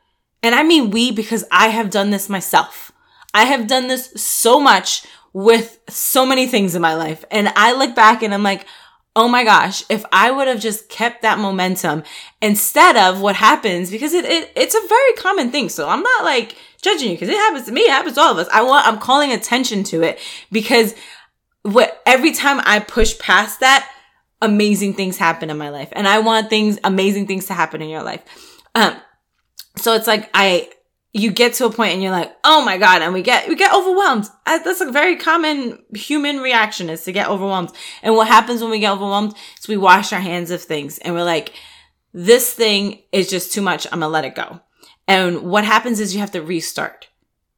And 0.41 0.55
I 0.55 0.63
mean 0.63 0.91
we 0.91 1.11
because 1.11 1.43
I 1.51 1.67
have 1.67 1.89
done 1.89 2.11
this 2.11 2.29
myself. 2.29 2.91
I 3.33 3.43
have 3.43 3.67
done 3.67 3.87
this 3.87 4.11
so 4.15 4.59
much 4.59 5.05
with 5.33 5.79
so 5.89 6.25
many 6.25 6.47
things 6.47 6.75
in 6.75 6.81
my 6.81 6.95
life. 6.95 7.25
And 7.29 7.49
I 7.57 7.73
look 7.73 7.93
back 7.93 8.23
and 8.23 8.33
I'm 8.33 8.43
like, 8.43 8.65
oh 9.15 9.27
my 9.27 9.43
gosh, 9.43 9.83
if 9.89 10.05
I 10.11 10.31
would 10.31 10.47
have 10.47 10.59
just 10.59 10.87
kept 10.89 11.21
that 11.21 11.39
momentum 11.39 12.03
instead 12.41 12.95
of 12.95 13.21
what 13.21 13.35
happens, 13.35 13.89
because 13.89 14.13
it, 14.13 14.25
it 14.25 14.51
it's 14.55 14.75
a 14.75 14.87
very 14.87 15.13
common 15.17 15.51
thing. 15.51 15.69
So 15.69 15.87
I'm 15.89 16.01
not 16.01 16.23
like 16.23 16.55
judging 16.85 17.09
you 17.09 17.15
because 17.15 17.29
it 17.29 17.35
happens 17.35 17.65
to 17.65 17.73
me, 17.73 17.81
it 17.81 17.89
happens 17.89 18.15
to 18.15 18.21
all 18.21 18.31
of 18.31 18.37
us. 18.37 18.47
I 18.53 18.61
want, 18.61 18.87
I'm 18.87 18.99
calling 18.99 19.33
attention 19.33 19.83
to 19.85 20.03
it 20.03 20.19
because 20.51 20.95
what 21.63 22.01
every 22.05 22.31
time 22.31 22.61
I 22.63 22.79
push 22.79 23.17
past 23.19 23.59
that, 23.59 23.91
amazing 24.41 24.93
things 24.93 25.17
happen 25.17 25.49
in 25.49 25.57
my 25.57 25.69
life. 25.69 25.89
And 25.91 26.07
I 26.07 26.19
want 26.19 26.49
things, 26.49 26.77
amazing 26.83 27.27
things 27.27 27.47
to 27.47 27.53
happen 27.53 27.81
in 27.81 27.89
your 27.89 28.03
life. 28.03 28.21
Um, 28.75 28.95
so 29.75 29.95
it's 29.95 30.07
like 30.07 30.29
I, 30.33 30.69
you 31.11 31.31
get 31.31 31.53
to 31.53 31.65
a 31.65 31.71
point 31.71 31.93
and 31.93 32.03
you're 32.03 32.11
like, 32.11 32.35
oh 32.43 32.63
my 32.63 32.77
God. 32.77 33.01
And 33.01 33.13
we 33.13 33.21
get, 33.21 33.49
we 33.49 33.55
get 33.55 33.73
overwhelmed. 33.73 34.29
That's 34.45 34.81
a 34.81 34.91
very 34.91 35.15
common 35.15 35.83
human 35.95 36.39
reaction 36.39 36.89
is 36.89 37.03
to 37.05 37.11
get 37.11 37.29
overwhelmed. 37.29 37.71
And 38.03 38.15
what 38.15 38.27
happens 38.27 38.61
when 38.61 38.69
we 38.69 38.79
get 38.79 38.91
overwhelmed 38.91 39.33
is 39.59 39.67
we 39.67 39.77
wash 39.77 40.13
our 40.13 40.19
hands 40.19 40.51
of 40.51 40.61
things 40.61 40.99
and 40.99 41.15
we're 41.15 41.23
like, 41.23 41.53
this 42.13 42.53
thing 42.53 43.01
is 43.11 43.29
just 43.29 43.53
too 43.53 43.61
much. 43.61 43.87
I'm 43.87 43.99
going 43.99 44.01
to 44.01 44.07
let 44.07 44.25
it 44.25 44.35
go. 44.35 44.61
And 45.07 45.43
what 45.43 45.65
happens 45.65 45.99
is 45.99 46.13
you 46.13 46.19
have 46.19 46.31
to 46.31 46.41
restart, 46.41 47.07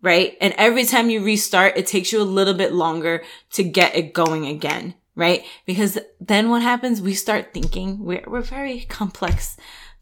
right? 0.02 0.38
And 0.42 0.54
every 0.58 0.84
time 0.86 1.10
you 1.10 1.24
restart, 1.24 1.78
it 1.78 1.88
takes 1.88 2.12
you 2.12 2.22
a 2.22 2.24
little 2.24 2.54
bit 2.54 2.74
longer 2.74 3.24
to 3.54 3.64
get 3.64 3.96
it 3.96 4.14
going 4.14 4.46
again, 4.46 4.96
right? 5.16 5.46
Because 5.66 5.98
then 6.20 6.50
what 6.50 6.62
happens? 6.62 7.02
We 7.02 7.14
start 7.14 7.54
thinking. 7.54 8.04
We're, 8.04 8.24
we're 8.28 8.42
very 8.42 8.82
complex 8.90 9.58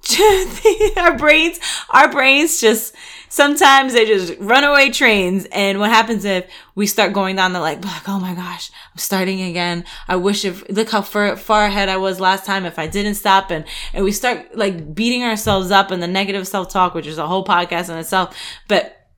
our 0.98 1.18
brains, 1.18 1.60
our 1.90 2.12
brains 2.12 2.62
just 2.62 2.96
sometimes 3.30 3.94
they 3.94 4.06
just 4.06 4.34
runaway 4.40 4.90
trains. 4.90 5.46
And 5.52 5.80
what 5.80 5.90
happens 5.90 6.26
if 6.26 6.50
we 6.76 6.86
start 6.88 7.14
going 7.14 7.36
down 7.36 7.54
the 7.54 7.60
like, 7.60 7.84
like, 7.84 8.08
oh 8.08 8.20
my 8.20 8.34
gosh, 8.34 8.72
I'm 8.92 8.98
starting 8.98 9.42
again. 9.42 9.84
I 10.08 10.16
wish 10.16 10.46
if 10.46 10.68
look 10.70 10.90
how 10.90 11.02
far 11.02 11.36
far 11.36 11.66
ahead 11.66 11.90
I 11.90 11.98
was 11.98 12.20
last 12.20 12.46
time 12.46 12.66
if 12.66 12.78
I 12.78 12.88
didn't 12.88 13.16
stop 13.16 13.52
and 13.52 13.66
and 13.94 14.04
we 14.04 14.12
start 14.12 14.56
like 14.56 14.94
beating 14.94 15.24
ourselves 15.24 15.72
up 15.72 15.92
and 15.92 16.02
the 16.02 16.08
negative 16.08 16.48
self 16.48 16.70
talk, 16.70 16.94
which 16.94 17.08
is 17.08 17.18
a 17.18 17.28
whole 17.28 17.46
podcast 17.46 17.90
in 17.90 17.98
itself. 17.98 18.38
But 18.68 19.10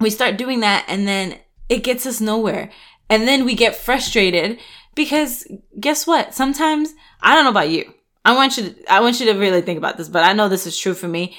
we 0.00 0.10
start 0.10 0.36
doing 0.36 0.60
that 0.60 0.84
and 0.88 1.06
then 1.06 1.38
it 1.68 1.84
gets 1.84 2.06
us 2.06 2.20
nowhere. 2.20 2.70
And 3.08 3.28
then 3.28 3.44
we 3.44 3.54
get 3.54 3.76
frustrated 3.76 4.58
because 4.96 5.46
guess 5.78 6.06
what? 6.06 6.34
Sometimes 6.34 6.94
I 7.20 7.34
don't 7.34 7.44
know 7.44 7.50
about 7.50 7.70
you 7.70 7.92
I 8.26 8.34
want 8.34 8.56
you 8.56 8.70
to, 8.70 8.92
I 8.92 9.00
want 9.00 9.20
you 9.20 9.26
to 9.32 9.38
really 9.38 9.62
think 9.62 9.78
about 9.78 9.96
this, 9.96 10.08
but 10.08 10.24
I 10.24 10.32
know 10.32 10.48
this 10.48 10.66
is 10.66 10.76
true 10.76 10.94
for 10.94 11.06
me. 11.06 11.36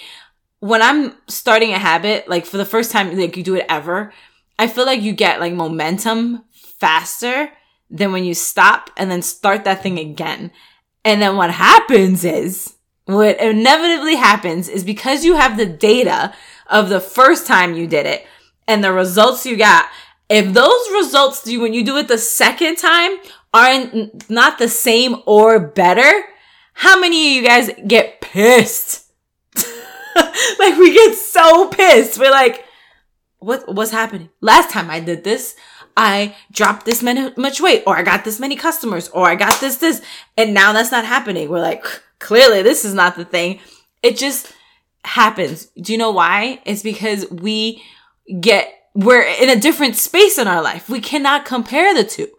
When 0.62 0.82
I'm 0.82 1.14
starting 1.28 1.74
a 1.74 1.78
habit, 1.78 2.30
like 2.30 2.46
for 2.46 2.56
the 2.56 2.66
first 2.66 2.92
time, 2.92 3.16
like 3.18 3.36
you 3.36 3.44
do 3.44 3.56
it 3.56 3.66
ever, 3.68 4.14
I 4.58 4.68
feel 4.68 4.86
like 4.86 5.02
you 5.02 5.12
get 5.12 5.42
like 5.42 5.52
momentum 5.52 6.46
faster 6.54 7.52
than 7.90 8.14
when 8.14 8.24
you 8.24 8.34
stop 8.34 8.90
and 8.96 9.12
then 9.12 9.22
start 9.22 9.66
that 9.66 9.84
thing 9.84 10.00
again. 10.00 10.52
And 11.04 11.22
then 11.22 11.36
what 11.36 11.52
happens 11.52 12.24
is, 12.24 12.74
what 13.04 13.40
inevitably 13.40 14.16
happens 14.16 14.70
is 14.70 14.86
because 14.86 15.26
you 15.26 15.36
have 15.36 15.58
the 15.58 15.66
data 15.66 16.34
of 16.68 16.88
the 16.88 17.02
first 17.02 17.46
time 17.48 17.76
you 17.76 17.86
did 17.86 18.06
it 18.06 18.26
and 18.66 18.82
the 18.82 18.94
results 18.94 19.46
you 19.46 19.58
got, 19.58 19.88
if 20.30 20.54
those 20.54 20.92
results 20.94 21.46
you, 21.48 21.60
when 21.60 21.74
you 21.74 21.84
do 21.84 21.98
it 21.98 22.08
the 22.08 22.18
second 22.18 22.78
time 22.78 23.18
are 23.54 24.10
not 24.30 24.58
the 24.58 24.70
same 24.70 25.18
or 25.26 25.60
better, 25.60 26.24
how 26.78 27.00
many 27.00 27.30
of 27.30 27.34
you 27.34 27.48
guys 27.48 27.72
get 27.88 28.22
pissed? 28.22 29.12
like 29.56 30.78
we 30.78 30.94
get 30.94 31.16
so 31.16 31.70
pissed. 31.70 32.20
We're 32.20 32.30
like, 32.30 32.66
what, 33.40 33.74
what's 33.74 33.90
happening? 33.90 34.30
Last 34.42 34.70
time 34.70 34.92
I 34.92 35.00
did 35.00 35.24
this, 35.24 35.56
I 35.98 36.36
dropped 36.52 36.86
this 36.86 37.02
many, 37.02 37.34
much 37.36 37.60
weight 37.60 37.82
or 37.88 37.98
I 37.98 38.04
got 38.04 38.24
this 38.24 38.40
many 38.40 38.56
customers 38.56 39.10
or 39.10 39.28
I 39.28 39.34
got 39.34 39.60
this, 39.60 39.78
this. 39.78 40.04
And 40.38 40.54
now 40.54 40.72
that's 40.72 40.92
not 40.92 41.04
happening. 41.04 41.50
We're 41.50 41.62
like, 41.62 41.84
clearly 42.20 42.62
this 42.62 42.86
is 42.86 42.94
not 42.94 43.16
the 43.16 43.26
thing. 43.26 43.60
It 44.04 44.16
just 44.16 44.54
happens. 45.04 45.72
Do 45.82 45.92
you 45.92 45.98
know 45.98 46.12
why? 46.12 46.62
It's 46.64 46.84
because 46.84 47.28
we 47.32 47.82
get, 48.40 48.72
we're 48.94 49.24
in 49.24 49.50
a 49.50 49.60
different 49.60 49.96
space 49.96 50.38
in 50.38 50.48
our 50.48 50.62
life. 50.62 50.90
We 50.90 51.00
cannot 51.00 51.44
compare 51.44 51.96
the 51.96 52.04
two. 52.04 52.30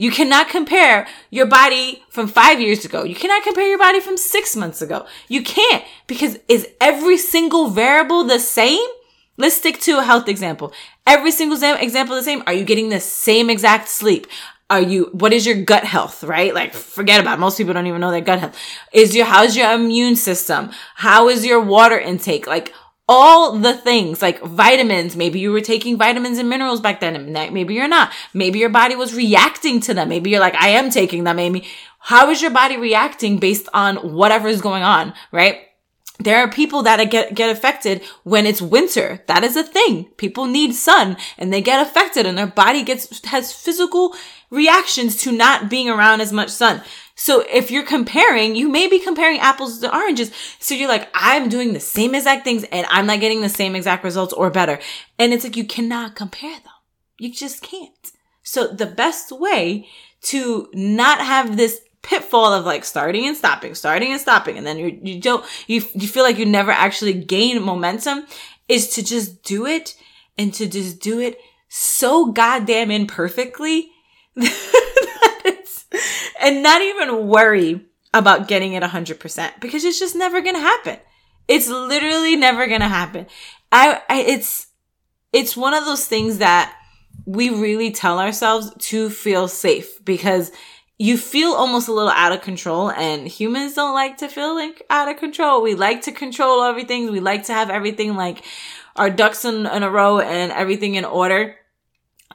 You 0.00 0.12
cannot 0.12 0.48
compare 0.48 1.08
your 1.28 1.46
body 1.46 2.04
from 2.08 2.28
five 2.28 2.60
years 2.60 2.84
ago. 2.84 3.02
You 3.02 3.16
cannot 3.16 3.42
compare 3.42 3.68
your 3.68 3.78
body 3.78 3.98
from 3.98 4.16
six 4.16 4.54
months 4.54 4.80
ago. 4.80 5.06
You 5.26 5.42
can't 5.42 5.84
because 6.06 6.38
is 6.48 6.68
every 6.80 7.18
single 7.18 7.68
variable 7.68 8.22
the 8.22 8.38
same? 8.38 8.86
Let's 9.36 9.56
stick 9.56 9.80
to 9.82 9.98
a 9.98 10.04
health 10.04 10.28
example. 10.28 10.72
Every 11.04 11.32
single 11.32 11.60
example 11.62 12.14
the 12.14 12.22
same. 12.22 12.44
Are 12.46 12.52
you 12.52 12.64
getting 12.64 12.90
the 12.90 13.00
same 13.00 13.50
exact 13.50 13.88
sleep? 13.88 14.28
Are 14.70 14.80
you, 14.80 15.10
what 15.12 15.32
is 15.32 15.46
your 15.46 15.62
gut 15.62 15.84
health, 15.84 16.22
right? 16.22 16.54
Like, 16.54 16.74
forget 16.74 17.20
about 17.20 17.38
it. 17.38 17.40
Most 17.40 17.58
people 17.58 17.74
don't 17.74 17.86
even 17.86 18.00
know 18.00 18.10
their 18.10 18.20
gut 18.20 18.38
health. 18.38 18.56
Is 18.92 19.16
your, 19.16 19.26
how's 19.26 19.56
your 19.56 19.72
immune 19.72 20.14
system? 20.14 20.70
How 20.94 21.28
is 21.28 21.44
your 21.44 21.60
water 21.60 21.98
intake? 21.98 22.46
Like, 22.46 22.72
all 23.08 23.58
the 23.58 23.74
things 23.74 24.20
like 24.20 24.42
vitamins. 24.42 25.16
Maybe 25.16 25.40
you 25.40 25.50
were 25.50 25.62
taking 25.62 25.96
vitamins 25.96 26.38
and 26.38 26.48
minerals 26.48 26.80
back 26.80 27.00
then. 27.00 27.32
Maybe 27.32 27.74
you're 27.74 27.88
not. 27.88 28.12
Maybe 28.34 28.58
your 28.58 28.68
body 28.68 28.96
was 28.96 29.14
reacting 29.14 29.80
to 29.80 29.94
them. 29.94 30.10
Maybe 30.10 30.30
you're 30.30 30.40
like, 30.40 30.54
I 30.54 30.68
am 30.68 30.90
taking 30.90 31.24
them, 31.24 31.38
Amy. 31.38 31.66
How 32.00 32.30
is 32.30 32.42
your 32.42 32.50
body 32.50 32.76
reacting 32.76 33.38
based 33.38 33.68
on 33.72 33.96
whatever 33.96 34.48
is 34.48 34.60
going 34.60 34.82
on? 34.82 35.14
Right. 35.32 35.60
there 36.20 36.38
are 36.38 36.50
people 36.50 36.82
that 36.82 37.02
get, 37.10 37.34
get 37.34 37.48
affected 37.48 38.02
when 38.24 38.44
it's 38.44 38.60
winter. 38.60 39.22
That 39.26 39.44
is 39.44 39.56
a 39.56 39.62
thing. 39.62 40.04
People 40.16 40.46
need 40.46 40.74
sun 40.74 41.16
and 41.38 41.52
they 41.52 41.62
get 41.62 41.80
affected 41.80 42.26
and 42.26 42.36
their 42.36 42.46
body 42.46 42.82
gets, 42.82 43.24
has 43.26 43.52
physical 43.52 44.14
reactions 44.50 45.16
to 45.16 45.32
not 45.32 45.70
being 45.70 45.88
around 45.88 46.20
as 46.20 46.32
much 46.32 46.50
sun. 46.50 46.82
So 47.20 47.44
if 47.50 47.72
you're 47.72 47.84
comparing, 47.84 48.54
you 48.54 48.68
may 48.68 48.86
be 48.86 49.00
comparing 49.00 49.40
apples 49.40 49.80
to 49.80 49.92
oranges. 49.92 50.30
So 50.60 50.76
you're 50.76 50.88
like, 50.88 51.08
I'm 51.12 51.48
doing 51.48 51.72
the 51.72 51.80
same 51.80 52.14
exact 52.14 52.44
things 52.44 52.62
and 52.70 52.86
I'm 52.88 53.06
not 53.06 53.18
getting 53.18 53.40
the 53.40 53.48
same 53.48 53.74
exact 53.74 54.04
results 54.04 54.32
or 54.32 54.50
better. 54.50 54.78
And 55.18 55.32
it's 55.32 55.42
like, 55.42 55.56
you 55.56 55.64
cannot 55.64 56.14
compare 56.14 56.54
them. 56.54 56.72
You 57.18 57.32
just 57.32 57.60
can't. 57.60 57.90
So 58.44 58.68
the 58.68 58.86
best 58.86 59.32
way 59.32 59.88
to 60.26 60.68
not 60.72 61.18
have 61.18 61.56
this 61.56 61.80
pitfall 62.02 62.52
of 62.52 62.64
like 62.64 62.84
starting 62.84 63.26
and 63.26 63.36
stopping, 63.36 63.74
starting 63.74 64.12
and 64.12 64.20
stopping, 64.20 64.56
and 64.56 64.66
then 64.66 64.78
you 64.78 64.98
you 65.02 65.20
don't 65.20 65.44
you 65.66 65.82
you 65.94 66.06
feel 66.06 66.22
like 66.22 66.38
you 66.38 66.46
never 66.46 66.70
actually 66.70 67.12
gain 67.12 67.60
momentum 67.62 68.26
is 68.68 68.90
to 68.90 69.02
just 69.02 69.42
do 69.42 69.66
it 69.66 69.96
and 70.38 70.54
to 70.54 70.68
just 70.68 71.00
do 71.00 71.18
it 71.18 71.38
so 71.68 72.32
goddamn 72.32 72.90
imperfectly 72.90 73.90
and 76.40 76.62
not 76.62 76.82
even 76.82 77.26
worry 77.26 77.84
about 78.14 78.48
getting 78.48 78.72
it 78.72 78.82
100% 78.82 79.60
because 79.60 79.84
it's 79.84 79.98
just 79.98 80.16
never 80.16 80.40
going 80.40 80.54
to 80.54 80.60
happen. 80.60 80.98
It's 81.46 81.68
literally 81.68 82.36
never 82.36 82.66
going 82.66 82.80
to 82.80 82.88
happen. 82.88 83.26
I, 83.72 84.02
I 84.08 84.20
it's 84.20 84.66
it's 85.32 85.56
one 85.56 85.74
of 85.74 85.84
those 85.84 86.06
things 86.06 86.38
that 86.38 86.74
we 87.26 87.50
really 87.50 87.90
tell 87.90 88.18
ourselves 88.18 88.72
to 88.78 89.10
feel 89.10 89.48
safe 89.48 90.02
because 90.04 90.50
you 90.98 91.16
feel 91.16 91.52
almost 91.52 91.88
a 91.88 91.92
little 91.92 92.10
out 92.10 92.32
of 92.32 92.42
control 92.42 92.90
and 92.90 93.28
humans 93.28 93.74
don't 93.74 93.94
like 93.94 94.16
to 94.18 94.28
feel 94.28 94.54
like 94.54 94.82
out 94.90 95.08
of 95.08 95.18
control. 95.18 95.62
We 95.62 95.74
like 95.74 96.02
to 96.02 96.12
control 96.12 96.64
everything. 96.64 97.12
We 97.12 97.20
like 97.20 97.44
to 97.44 97.52
have 97.52 97.70
everything 97.70 98.16
like 98.16 98.44
our 98.96 99.10
ducks 99.10 99.44
in, 99.44 99.66
in 99.66 99.82
a 99.82 99.90
row 99.90 100.18
and 100.18 100.50
everything 100.50 100.96
in 100.96 101.04
order. 101.04 101.56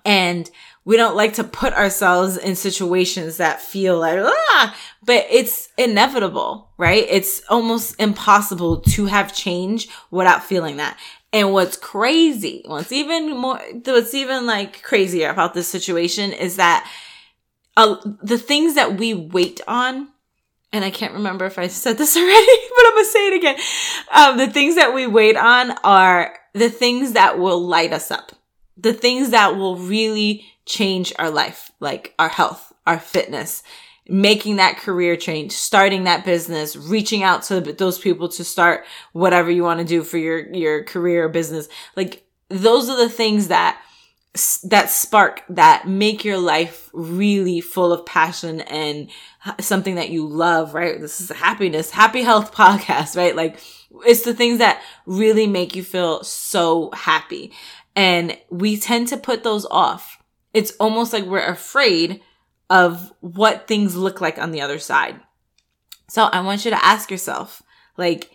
And 0.06 0.50
we 0.86 0.98
don't 0.98 1.16
like 1.16 1.34
to 1.36 1.44
put 1.44 1.74
ourselves 1.74 2.38
in 2.38 2.56
situations 2.56 3.38
that 3.38 3.62
feel 3.62 4.00
like, 4.00 4.20
ah, 4.22 4.78
but 5.04 5.26
it's 5.30 5.70
inevitable, 5.78 6.72
right? 6.78 7.06
It's 7.10 7.42
almost 7.50 8.00
impossible 8.00 8.82
to 8.82 9.06
have 9.06 9.34
change 9.34 9.88
without 10.12 10.44
feeling 10.44 10.78
that. 10.78 10.98
And 11.32 11.54
what's 11.54 11.78
crazy, 11.78 12.64
what's 12.66 12.92
even 12.92 13.36
more, 13.36 13.60
what's 13.86 14.14
even 14.14 14.46
like 14.46 14.84
crazier 14.84 15.30
about 15.30 15.54
this 15.54 15.68
situation 15.68 16.32
is 16.32 16.58
that 16.58 16.90
uh, 17.76 17.96
the 18.22 18.38
things 18.38 18.76
that 18.76 18.98
we 18.98 19.14
wait 19.14 19.62
on, 19.68 20.10
and 20.72 20.84
I 20.84 20.92
can't 20.92 21.14
remember 21.14 21.46
if 21.46 21.58
I 21.58 21.68
said 21.68 21.98
this 21.98 22.16
already, 22.18 22.62
but 22.76 22.86
I'm 22.86 22.94
gonna 22.94 23.06
say 23.06 23.28
it 23.28 23.38
again. 23.38 23.56
Um, 24.12 24.38
the 24.38 24.48
things 24.48 24.76
that 24.76 24.94
we 24.94 25.08
wait 25.08 25.38
on 25.38 25.72
are 25.84 26.38
the 26.54 26.70
things 26.70 27.14
that 27.14 27.40
will 27.40 27.60
light 27.60 27.94
us 27.94 28.12
up. 28.12 28.34
The 28.78 28.94
things 28.94 29.30
that 29.32 29.56
will 29.56 29.78
really 29.78 30.46
change 30.66 31.14
our 31.20 31.30
life, 31.30 31.72
like 31.80 32.14
our 32.18 32.30
health, 32.30 32.74
our 32.86 33.00
fitness, 33.00 33.64
making 34.08 34.58
that 34.58 34.78
career 34.78 35.16
change, 35.16 35.52
starting 35.52 36.04
that 36.04 36.26
business, 36.26 36.76
reaching 36.76 37.24
out 37.24 37.44
to 37.44 37.62
those 37.62 37.98
people 38.00 38.28
to 38.30 38.44
start 38.44 38.86
whatever 39.14 39.50
you 39.50 39.64
want 39.64 39.80
to 39.80 39.86
do 39.86 40.04
for 40.04 40.18
your, 40.18 40.40
your 40.54 40.84
career 40.84 41.26
or 41.26 41.30
business. 41.30 41.70
Like 41.96 42.26
those 42.50 42.90
are 42.90 42.98
the 42.98 43.10
things 43.10 43.48
that 43.48 43.80
that 44.64 44.90
spark 44.90 45.44
that 45.48 45.88
make 45.88 46.26
your 46.26 46.40
life 46.40 46.90
really 46.92 47.62
full 47.62 47.94
of 47.94 48.04
passion 48.04 48.62
and 48.62 49.08
something 49.60 49.94
that 49.94 50.10
you 50.10 50.28
love, 50.28 50.74
right? 50.74 51.00
This 51.00 51.22
is 51.22 51.30
happiness, 51.30 51.92
happy 51.92 52.24
health 52.24 52.52
podcast, 52.56 53.16
right? 53.16 53.36
Like 53.36 53.60
it's 54.06 54.24
the 54.24 54.34
things 54.34 54.58
that 54.58 54.82
really 55.06 55.46
make 55.46 55.76
you 55.76 55.84
feel 55.84 56.24
so 56.24 56.90
happy. 56.94 57.52
And 57.96 58.38
we 58.50 58.78
tend 58.78 59.08
to 59.10 59.18
put 59.18 59.44
those 59.44 59.66
off. 59.66 60.22
It's 60.54 60.72
almost 60.80 61.14
like 61.14 61.26
we're 61.26 61.46
afraid 61.46 62.22
of 62.70 63.14
what 63.20 63.68
things 63.68 63.96
look 63.96 64.22
like 64.22 64.38
on 64.40 64.52
the 64.52 64.62
other 64.62 64.80
side. 64.80 65.20
So 66.10 66.24
I 66.24 66.42
want 66.42 66.66
you 66.66 66.72
to 66.72 66.86
ask 66.86 67.12
yourself, 67.12 67.62
like, 67.98 68.32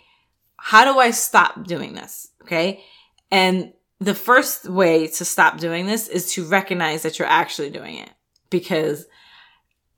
how 0.57 0.85
do 0.85 0.99
I 0.99 1.11
stop 1.11 1.67
doing 1.67 1.95
this? 1.95 2.29
Okay. 2.43 2.85
And 3.31 3.73
the 4.01 4.15
first 4.15 4.69
way 4.69 5.07
to 5.09 5.25
stop 5.25 5.59
doing 5.59 5.87
this 5.87 6.09
is 6.09 6.33
to 6.35 6.45
recognize 6.45 7.03
that 7.03 7.19
you're 7.19 7.29
actually 7.29 7.71
doing 7.71 7.97
it 7.97 8.11
because 8.51 9.07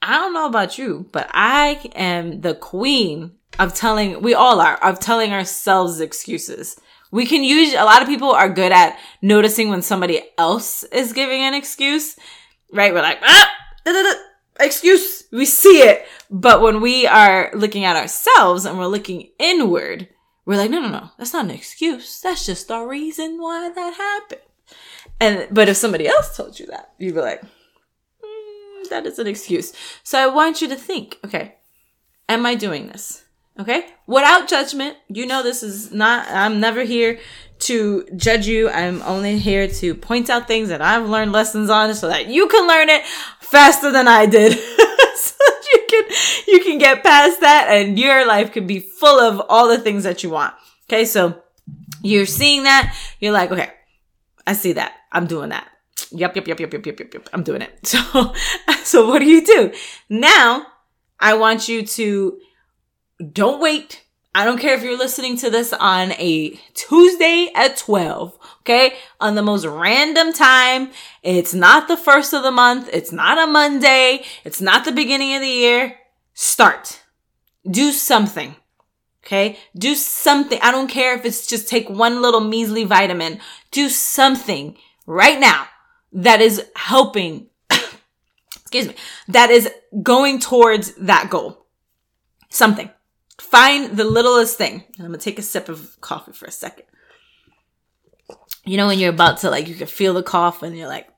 I 0.03 0.17
don't 0.17 0.33
know 0.33 0.47
about 0.47 0.79
you, 0.79 1.07
but 1.13 1.29
I 1.33 1.91
am 1.95 2.41
the 2.41 2.55
queen 2.55 3.33
of 3.59 3.75
telling, 3.75 4.23
we 4.23 4.33
all 4.33 4.61
are, 4.61 4.77
of 4.77 5.01
telling 5.01 5.33
ourselves 5.33 6.01
excuses. 6.01 6.81
We 7.11 7.27
can 7.27 7.43
use, 7.43 7.75
a 7.75 7.85
lot 7.85 8.03
of 8.03 8.09
people 8.09 8.31
are 8.31 8.49
good 8.49 8.73
at 8.73 8.99
noticing 9.21 9.69
when 9.69 9.83
somebody 9.83 10.23
else 10.39 10.85
is 10.85 11.13
giving 11.13 11.43
an 11.43 11.55
excuse, 11.55 12.17
right? 12.73 12.95
We're 12.95 13.03
like, 13.03 13.19
ah, 13.23 13.51
da, 13.85 13.93
da, 13.93 14.03
da, 14.03 14.15
excuse. 14.61 15.25
We 15.33 15.45
see 15.45 15.83
it. 15.83 16.07
But 16.31 16.63
when 16.63 16.81
we 16.81 17.07
are 17.07 17.51
looking 17.55 17.85
at 17.85 17.97
ourselves 17.97 18.65
and 18.65 18.79
we're 18.79 18.87
looking 18.87 19.31
inward, 19.39 20.09
we're 20.47 20.57
like, 20.57 20.71
no, 20.71 20.81
no, 20.81 20.89
no, 20.89 21.11
that's 21.19 21.33
not 21.33 21.45
an 21.45 21.51
excuse. 21.51 22.21
That's 22.21 22.47
just 22.47 22.69
the 22.69 22.81
reason 22.81 23.41
why 23.41 23.71
that 23.75 23.95
happened. 23.95 24.41
And, 25.21 25.49
but 25.51 25.69
if 25.69 25.77
somebody 25.77 26.09
else 26.09 26.37
told 26.37 26.59
you 26.59 26.67
that, 26.67 26.93
you'd 26.99 27.15
be 27.15 27.21
like, 27.21 27.43
mm, 27.43 28.89
that 28.89 29.07
is 29.07 29.19
an 29.19 29.27
excuse. 29.27 29.73
So 30.03 30.19
I 30.19 30.27
want 30.29 30.63
you 30.63 30.69
to 30.69 30.77
think, 30.77 31.19
okay, 31.25 31.57
am 32.29 32.47
I 32.47 32.55
doing 32.55 32.87
this? 32.87 33.25
Okay. 33.61 33.87
Without 34.07 34.49
judgment. 34.49 34.97
You 35.09 35.27
know, 35.27 35.43
this 35.43 35.63
is 35.63 35.93
not, 35.93 36.27
I'm 36.29 36.61
never 36.61 36.83
here 36.83 37.19
to 37.61 38.07
judge 38.17 38.47
you. 38.47 38.71
I'm 38.71 39.03
only 39.03 39.39
here 39.39 39.69
to 39.69 39.95
point 39.95 40.31
out 40.31 40.49
things 40.49 40.71
that 40.71 40.81
I've 40.81 41.09
learned 41.09 41.33
lessons 41.33 41.69
on 41.69 41.95
so 41.95 42.09
that 42.09 42.29
you 42.29 42.49
can 42.49 42.67
learn 42.67 42.89
it 42.89 43.05
faster 43.41 43.93
than 43.93 44.09
I 44.09 44.27
did. 44.27 44.59
So 45.23 45.35
that 45.39 45.65
you 45.75 45.87
can 45.91 46.05
you 46.49 46.65
can 46.65 46.79
get 46.79 47.03
past 47.05 47.41
that 47.41 47.67
and 47.69 47.99
your 47.99 48.27
life 48.27 48.53
can 48.53 48.67
be 48.67 48.81
full 48.81 49.21
of 49.21 49.43
all 49.51 49.69
the 49.69 49.77
things 49.77 50.05
that 50.05 50.23
you 50.23 50.31
want. 50.31 50.55
Okay, 50.89 51.05
so 51.05 51.43
you're 52.03 52.25
seeing 52.25 52.63
that, 52.63 52.97
you're 53.21 53.33
like, 53.33 53.51
okay, 53.51 53.71
I 54.47 54.55
see 54.55 54.73
that. 54.75 54.95
I'm 55.13 55.27
doing 55.27 55.51
that. 55.51 55.69
Yep, 56.11 56.37
yep, 56.37 56.49
yep, 56.49 56.61
yep, 56.61 56.73
yep, 56.73 56.87
yep, 56.87 57.01
yep, 57.01 57.15
yep. 57.15 57.29
I'm 57.35 57.43
doing 57.43 57.61
it. 57.61 57.79
So 57.85 58.33
so 58.83 59.09
what 59.09 59.19
do 59.19 59.27
you 59.27 59.45
do? 59.45 59.75
Now 60.09 60.67
I 61.19 61.35
want 61.35 61.69
you 61.69 61.85
to 61.87 62.39
don't 63.21 63.61
wait. 63.61 64.05
I 64.35 64.45
don't 64.45 64.59
care 64.61 64.75
if 64.75 64.83
you're 64.83 64.97
listening 64.97 65.37
to 65.39 65.51
this 65.51 65.73
on 65.73 66.13
a 66.13 66.51
Tuesday 66.75 67.51
at 67.55 67.77
12. 67.77 68.39
Okay. 68.61 68.95
On 69.21 69.35
the 69.35 69.43
most 69.43 69.67
random 69.67 70.33
time. 70.33 70.91
It's 71.23 71.53
not 71.53 71.89
the 71.89 71.97
first 71.97 72.33
of 72.33 72.43
the 72.43 72.53
month. 72.53 72.89
It's 72.93 73.11
not 73.11 73.39
a 73.39 73.51
Monday. 73.51 74.25
It's 74.45 74.61
not 74.61 74.85
the 74.85 74.93
beginning 74.93 75.35
of 75.35 75.41
the 75.41 75.49
year. 75.49 75.99
Start. 76.33 77.03
Do 77.69 77.91
something. 77.91 78.55
Okay. 79.25 79.59
Do 79.77 79.95
something. 79.97 80.61
I 80.63 80.71
don't 80.71 80.89
care 80.89 81.15
if 81.17 81.25
it's 81.25 81.47
just 81.47 81.69
take 81.69 81.91
one 81.91 82.23
little 82.23 82.41
measly 82.41 82.85
vitamin. 82.85 83.41
Do 83.73 83.89
something 83.89 84.77
right 85.07 85.41
now 85.41 85.67
that 86.13 86.41
is 86.41 86.65
helping. 86.77 87.49
excuse 87.71 88.87
me. 88.87 88.95
That 89.27 89.51
is 89.51 89.69
going 90.05 90.39
towards 90.39 90.95
that 90.95 91.31
goal. 91.31 91.67
Something. 92.49 92.91
Find 93.41 93.97
the 93.97 94.05
littlest 94.05 94.57
thing. 94.57 94.85
And 94.97 95.07
I'm 95.07 95.13
to 95.13 95.19
take 95.19 95.39
a 95.39 95.43
sip 95.43 95.69
of 95.69 96.01
coffee 96.01 96.33
for 96.33 96.47
a 96.47 96.51
second 96.51 96.85
you 98.65 98.77
know, 98.77 98.87
when 98.87 98.99
you're 98.99 99.11
about 99.11 99.39
to 99.39 99.51
like, 99.51 99.69
you 99.69 99.75
can 99.75 99.87
feel 99.87 100.15
the 100.15 100.23
cough 100.23 100.63
and 100.63 100.77
you're 100.77 100.89
like, 100.89 101.09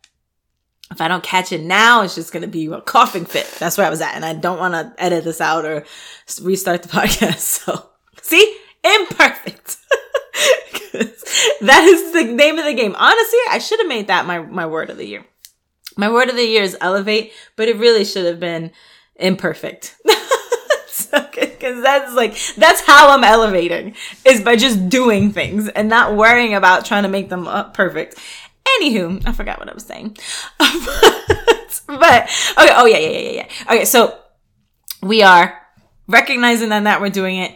if 0.91 1.01
I 1.01 1.09
don't 1.09 1.25
catch 1.25 1.53
it 1.53 1.63
now, 1.63 2.03
it's 2.03 2.15
just 2.15 2.33
going 2.33 2.43
to 2.43 2.49
be 2.49 2.67
a 2.67 2.81
coughing 2.81 3.25
fit. 3.25 3.47
That's 3.59 3.79
where 3.79 3.87
I 3.87 3.91
was 3.91 4.01
at. 4.01 4.15
And 4.15 4.25
I 4.25 4.35
don't 4.35 4.59
want 4.59 4.75
to 4.75 5.03
edit 5.03 5.25
this 5.25 5.41
out 5.41 5.65
or 5.65 5.85
restart 6.43 6.83
the 6.83 6.89
podcast. 6.97 7.39
So 7.39 7.91
see, 8.21 8.57
imperfect. 8.85 9.79
that 10.93 11.85
is 11.85 12.13
the 12.13 12.25
name 12.25 12.59
of 12.59 12.65
the 12.65 12.75
game. 12.75 12.95
Honestly, 12.97 13.39
I 13.51 13.59
should 13.59 13.81
have 13.81 13.89
made 13.89 14.09
that 14.09 14.27
my, 14.27 14.41
my 14.41 14.67
word 14.67 14.91
of 14.91 14.99
the 14.99 15.07
year. 15.07 15.25
My 15.97 16.11
word 16.11 16.29
of 16.29 16.37
the 16.37 16.47
year 16.47 16.63
is 16.63 16.77
elevate, 16.81 17.33
but 17.57 17.69
it 17.69 17.77
really 17.77 18.05
should 18.05 18.27
have 18.27 18.41
been 18.41 18.71
imperfect. 19.17 19.97
Cause 21.63 21.81
that's 21.81 22.13
like, 22.13 22.37
that's 22.57 22.81
how 22.81 23.11
I'm 23.11 23.23
elevating 23.23 23.95
is 24.25 24.41
by 24.41 24.57
just 24.57 24.89
doing 24.89 25.31
things 25.31 25.69
and 25.69 25.89
not 25.89 26.17
worrying 26.17 26.55
about 26.55 26.85
trying 26.85 27.05
to 27.05 27.09
make 27.09 27.29
them 27.29 27.49
perfect. 27.73 28.19
Anywho, 28.81 29.25
I 29.25 29.33
forgot 29.33 29.61
what 29.61 29.69
I 29.69 29.73
was 29.73 29.85
saying. 29.85 30.17
but, 30.59 31.83
but, 31.87 32.23
okay. 32.59 32.73
Oh 32.75 32.87
yeah, 32.87 32.99
yeah, 32.99 33.09
yeah, 33.09 33.31
yeah. 33.31 33.49
Okay. 33.67 33.85
So 33.85 34.19
we 35.05 35.23
are 35.23 35.57
recognizing 36.09 36.71
that, 36.71 36.83
that 36.83 37.01
we're 37.01 37.11
doing 37.11 37.37
it. 37.37 37.55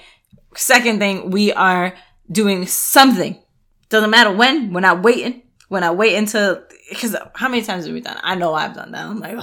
Second 0.55 1.01
thing, 1.01 1.33
we 1.33 1.53
are 1.53 1.93
doing 2.31 2.65
something. 2.69 3.43
Doesn't 3.89 4.11
matter 4.11 4.31
when, 4.31 4.73
we're 4.73 4.81
not 4.81 5.03
waiting. 5.03 5.43
We're 5.69 5.81
not 5.81 5.97
waiting 5.97 6.27
to, 6.27 6.63
cause 6.93 7.17
how 7.35 7.49
many 7.49 7.63
times 7.65 7.87
have 7.87 7.93
we 7.95 8.01
done? 8.01 8.19
I 8.23 8.37
know 8.37 8.55
I've 8.55 8.75
done 8.75 8.93
that. 8.93 9.05
I'm 9.05 9.19
like, 9.19 9.37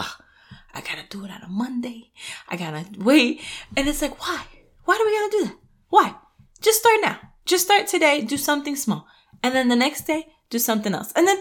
I 0.73 0.81
gotta 0.81 1.03
do 1.09 1.25
it 1.25 1.31
on 1.31 1.41
a 1.43 1.47
Monday. 1.47 2.11
I 2.49 2.57
gotta 2.57 2.85
wait. 2.97 3.41
And 3.77 3.87
it's 3.87 4.01
like, 4.01 4.19
why? 4.19 4.45
Why 4.85 4.97
do 4.97 5.05
we 5.05 5.17
gotta 5.17 5.31
do 5.31 5.45
that? 5.45 5.57
Why? 5.89 6.15
Just 6.61 6.79
start 6.79 6.99
now. 7.01 7.19
Just 7.45 7.65
start 7.65 7.87
today. 7.87 8.21
Do 8.21 8.37
something 8.37 8.75
small. 8.75 9.07
And 9.43 9.53
then 9.53 9.67
the 9.67 9.75
next 9.75 10.07
day, 10.07 10.27
do 10.49 10.57
something 10.57 10.93
else. 10.93 11.11
And 11.15 11.27
then 11.27 11.37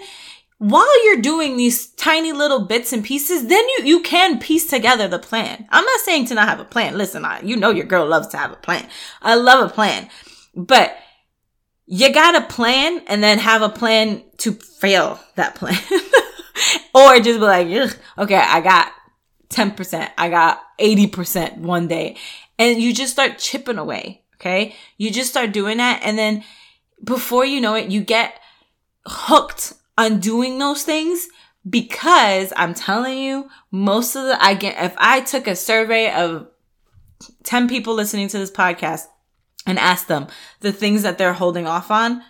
while 0.59 1.07
you're 1.07 1.21
doing 1.21 1.57
these 1.57 1.89
tiny 1.89 2.33
little 2.33 2.67
bits 2.67 2.93
and 2.93 3.05
pieces, 3.05 3.47
then 3.47 3.65
you, 3.79 3.85
you 3.85 4.01
can 4.01 4.39
piece 4.39 4.69
together 4.69 5.09
the 5.09 5.19
plan. 5.19 5.67
I'm 5.71 5.85
not 5.85 6.01
saying 6.01 6.27
to 6.27 6.35
not 6.35 6.49
have 6.49 6.61
a 6.61 6.65
plan. 6.65 6.97
Listen, 6.97 7.25
I, 7.25 7.41
you 7.41 7.57
know 7.57 7.71
your 7.71 7.87
girl 7.87 8.07
loves 8.07 8.29
to 8.29 8.37
have 8.37 8.53
a 8.53 8.57
plan. 8.57 8.87
I 9.21 9.35
love 9.35 9.71
a 9.71 9.73
plan, 9.73 10.09
but 10.55 10.97
you 11.87 12.13
got 12.13 12.33
to 12.33 12.55
plan 12.55 13.03
and 13.07 13.23
then 13.23 13.39
have 13.39 13.63
a 13.63 13.69
plan 13.69 14.23
to 14.39 14.53
fail 14.53 15.19
that 15.35 15.57
plan. 15.57 15.75
or 16.95 17.17
just 17.21 17.41
be 17.41 17.45
like, 17.45 17.97
okay, 18.19 18.37
I 18.37 18.61
got 18.61 18.93
10%. 19.53 20.11
I 20.19 20.29
got 20.29 20.63
80% 20.79 21.59
one 21.59 21.87
day. 21.87 22.17
And 22.59 22.81
you 22.81 22.93
just 22.93 23.13
start 23.13 23.39
chipping 23.39 23.79
away. 23.79 24.23
Okay. 24.37 24.75
You 24.97 25.11
just 25.11 25.31
start 25.31 25.53
doing 25.53 25.79
that. 25.79 26.01
And 26.03 26.19
then 26.19 26.43
before 27.05 27.45
you 27.45 27.61
know 27.61 27.75
it, 27.75 27.91
you 27.91 28.01
get 28.01 28.41
hooked 29.07 29.75
on 29.97 30.21
doing 30.21 30.59
those 30.59 30.83
things 30.83 31.29
because 31.69 32.53
I'm 32.57 32.75
telling 32.75 33.19
you, 33.19 33.49
most 33.71 34.17
of 34.17 34.25
the, 34.25 34.43
I 34.43 34.55
get, 34.55 34.83
if 34.83 34.95
I 34.97 35.21
took 35.21 35.47
a 35.47 35.55
survey 35.55 36.13
of 36.13 36.49
10 37.45 37.69
people 37.69 37.95
listening 37.95 38.29
to 38.29 38.39
this 38.39 38.51
podcast 38.51 39.07
and 39.65 39.79
asked 39.79 40.09
them 40.09 40.27
the 40.61 40.73
things 40.73 41.03
that 41.03 41.19
they're 41.19 41.33
holding 41.33 41.67
off 41.67 41.91
on 41.91 42.23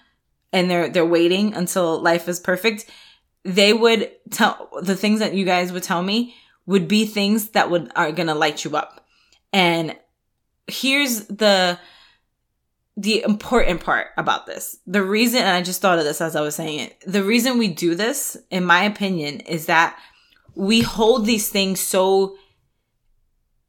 and 0.53 0.71
they're, 0.71 0.91
they're 0.91 1.07
waiting 1.07 1.55
until 1.55 1.99
life 1.99 2.29
is 2.29 2.41
perfect, 2.41 2.91
they 3.45 3.73
would 3.73 4.11
tell 4.31 4.69
the 4.83 4.97
things 4.97 5.21
that 5.21 5.35
you 5.35 5.45
guys 5.45 5.73
would 5.73 5.83
tell 5.83 6.03
me 6.03 6.35
would 6.67 6.89
be 6.89 7.07
things 7.07 7.51
that 7.51 7.71
would, 7.71 7.91
are 7.97 8.13
going 8.13 8.29
to 8.29 8.35
light 8.35 8.65
you 8.65 8.77
up. 8.77 9.07
And 9.53 9.97
here's 10.67 11.27
the, 11.27 11.79
the 12.97 13.23
important 13.23 13.81
part 13.81 14.09
about 14.17 14.47
this. 14.47 14.79
The 14.87 15.03
reason, 15.03 15.41
and 15.41 15.57
I 15.57 15.63
just 15.63 15.81
thought 15.81 15.99
of 15.99 16.05
this 16.05 16.21
as 16.21 16.37
I 16.37 16.41
was 16.41 16.55
saying 16.55 16.79
it, 16.79 17.05
the 17.07 17.25
reason 17.25 17.59
we 17.59 17.69
do 17.69 17.95
this, 17.95 18.37
in 18.51 18.65
my 18.65 18.85
opinion, 18.85 19.41
is 19.41 19.67
that 19.67 19.99
we 20.55 20.83
hold 20.83 21.27
these 21.27 21.49
things 21.49 21.81
so, 21.81 22.37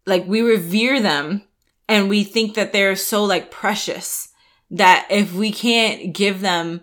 like, 0.05 0.27
we 0.27 0.41
revere 0.41 0.99
them 0.99 1.43
and 1.87 2.09
we 2.09 2.23
think 2.23 2.55
that 2.55 2.73
they're 2.73 2.95
so, 2.95 3.23
like, 3.23 3.51
precious 3.51 4.29
that 4.69 5.07
if 5.09 5.33
we 5.33 5.51
can't 5.51 6.13
give 6.13 6.41
them 6.41 6.81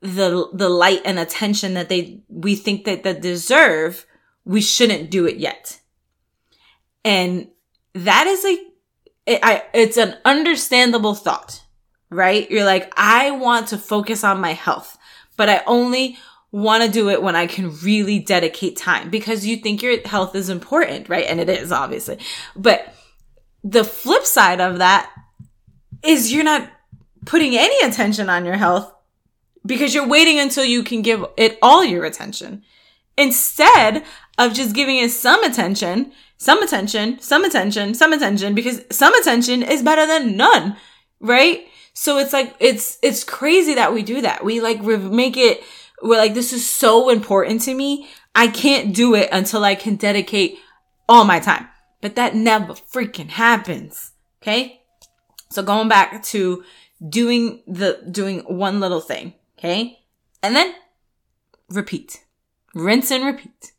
the, 0.00 0.48
the 0.52 0.68
light 0.68 1.02
and 1.04 1.18
attention 1.18 1.74
that 1.74 1.88
they, 1.88 2.22
we 2.28 2.54
think 2.56 2.84
that 2.84 3.02
they 3.02 3.14
deserve, 3.18 4.06
we 4.44 4.60
shouldn't 4.60 5.10
do 5.10 5.26
it 5.26 5.36
yet. 5.36 5.80
And 7.04 7.48
that 7.94 8.26
is 8.26 8.44
a 8.44 8.58
it, 9.26 9.40
I, 9.42 9.62
it's 9.72 9.96
an 9.96 10.16
understandable 10.24 11.14
thought, 11.14 11.62
right? 12.10 12.50
You're 12.50 12.64
like, 12.64 12.92
I 12.96 13.30
want 13.30 13.68
to 13.68 13.78
focus 13.78 14.24
on 14.24 14.40
my 14.40 14.52
health, 14.52 14.98
but 15.36 15.48
I 15.48 15.62
only 15.66 16.18
want 16.50 16.84
to 16.84 16.90
do 16.90 17.08
it 17.08 17.22
when 17.22 17.36
I 17.36 17.46
can 17.46 17.74
really 17.78 18.18
dedicate 18.18 18.76
time 18.76 19.10
because 19.10 19.46
you 19.46 19.56
think 19.56 19.82
your 19.82 20.00
health 20.06 20.34
is 20.34 20.50
important, 20.50 21.08
right? 21.08 21.24
And 21.26 21.40
it 21.40 21.48
is 21.48 21.72
obviously. 21.72 22.18
But 22.56 22.94
the 23.64 23.84
flip 23.84 24.24
side 24.24 24.60
of 24.60 24.78
that 24.78 25.10
is 26.02 26.32
you're 26.32 26.44
not 26.44 26.68
putting 27.24 27.56
any 27.56 27.88
attention 27.88 28.28
on 28.28 28.44
your 28.44 28.56
health 28.56 28.92
because 29.64 29.94
you're 29.94 30.08
waiting 30.08 30.40
until 30.40 30.64
you 30.64 30.82
can 30.82 31.02
give 31.02 31.24
it 31.36 31.58
all 31.62 31.84
your 31.84 32.04
attention 32.04 32.64
instead 33.22 34.04
of 34.38 34.52
just 34.52 34.74
giving 34.74 34.96
it 34.96 35.10
some 35.10 35.42
attention 35.44 36.12
some 36.42 36.60
attention, 36.60 37.20
some 37.20 37.44
attention, 37.44 37.94
some 37.94 38.12
attention, 38.12 38.52
because 38.52 38.82
some 38.90 39.14
attention 39.14 39.62
is 39.62 39.80
better 39.80 40.04
than 40.08 40.36
none, 40.36 40.76
right? 41.20 41.68
So 41.94 42.18
it's 42.18 42.32
like, 42.32 42.56
it's, 42.58 42.98
it's 43.00 43.22
crazy 43.22 43.74
that 43.74 43.94
we 43.94 44.02
do 44.02 44.22
that. 44.22 44.44
We 44.44 44.60
like 44.60 44.82
make 44.82 45.36
it, 45.36 45.62
we're 46.02 46.18
like, 46.18 46.34
this 46.34 46.52
is 46.52 46.68
so 46.68 47.10
important 47.10 47.60
to 47.62 47.74
me. 47.74 48.08
I 48.34 48.48
can't 48.48 48.92
do 48.92 49.14
it 49.14 49.28
until 49.30 49.62
I 49.62 49.76
can 49.76 49.94
dedicate 49.94 50.58
all 51.08 51.24
my 51.24 51.38
time. 51.38 51.68
But 52.00 52.16
that 52.16 52.34
never 52.34 52.72
freaking 52.72 53.28
happens. 53.28 54.10
Okay. 54.42 54.82
So 55.52 55.62
going 55.62 55.88
back 55.88 56.24
to 56.24 56.64
doing 57.08 57.62
the, 57.68 58.04
doing 58.10 58.40
one 58.40 58.80
little 58.80 59.00
thing. 59.00 59.34
Okay. 59.56 60.00
And 60.42 60.56
then 60.56 60.74
repeat, 61.68 62.24
rinse 62.74 63.10
and 63.10 63.24
repeat 63.24 63.72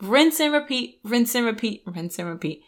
rinse 0.00 0.40
and 0.40 0.52
repeat, 0.52 1.00
rinse 1.04 1.34
and 1.34 1.46
repeat, 1.46 1.82
rinse 1.86 2.18
and 2.18 2.28
repeat. 2.28 2.62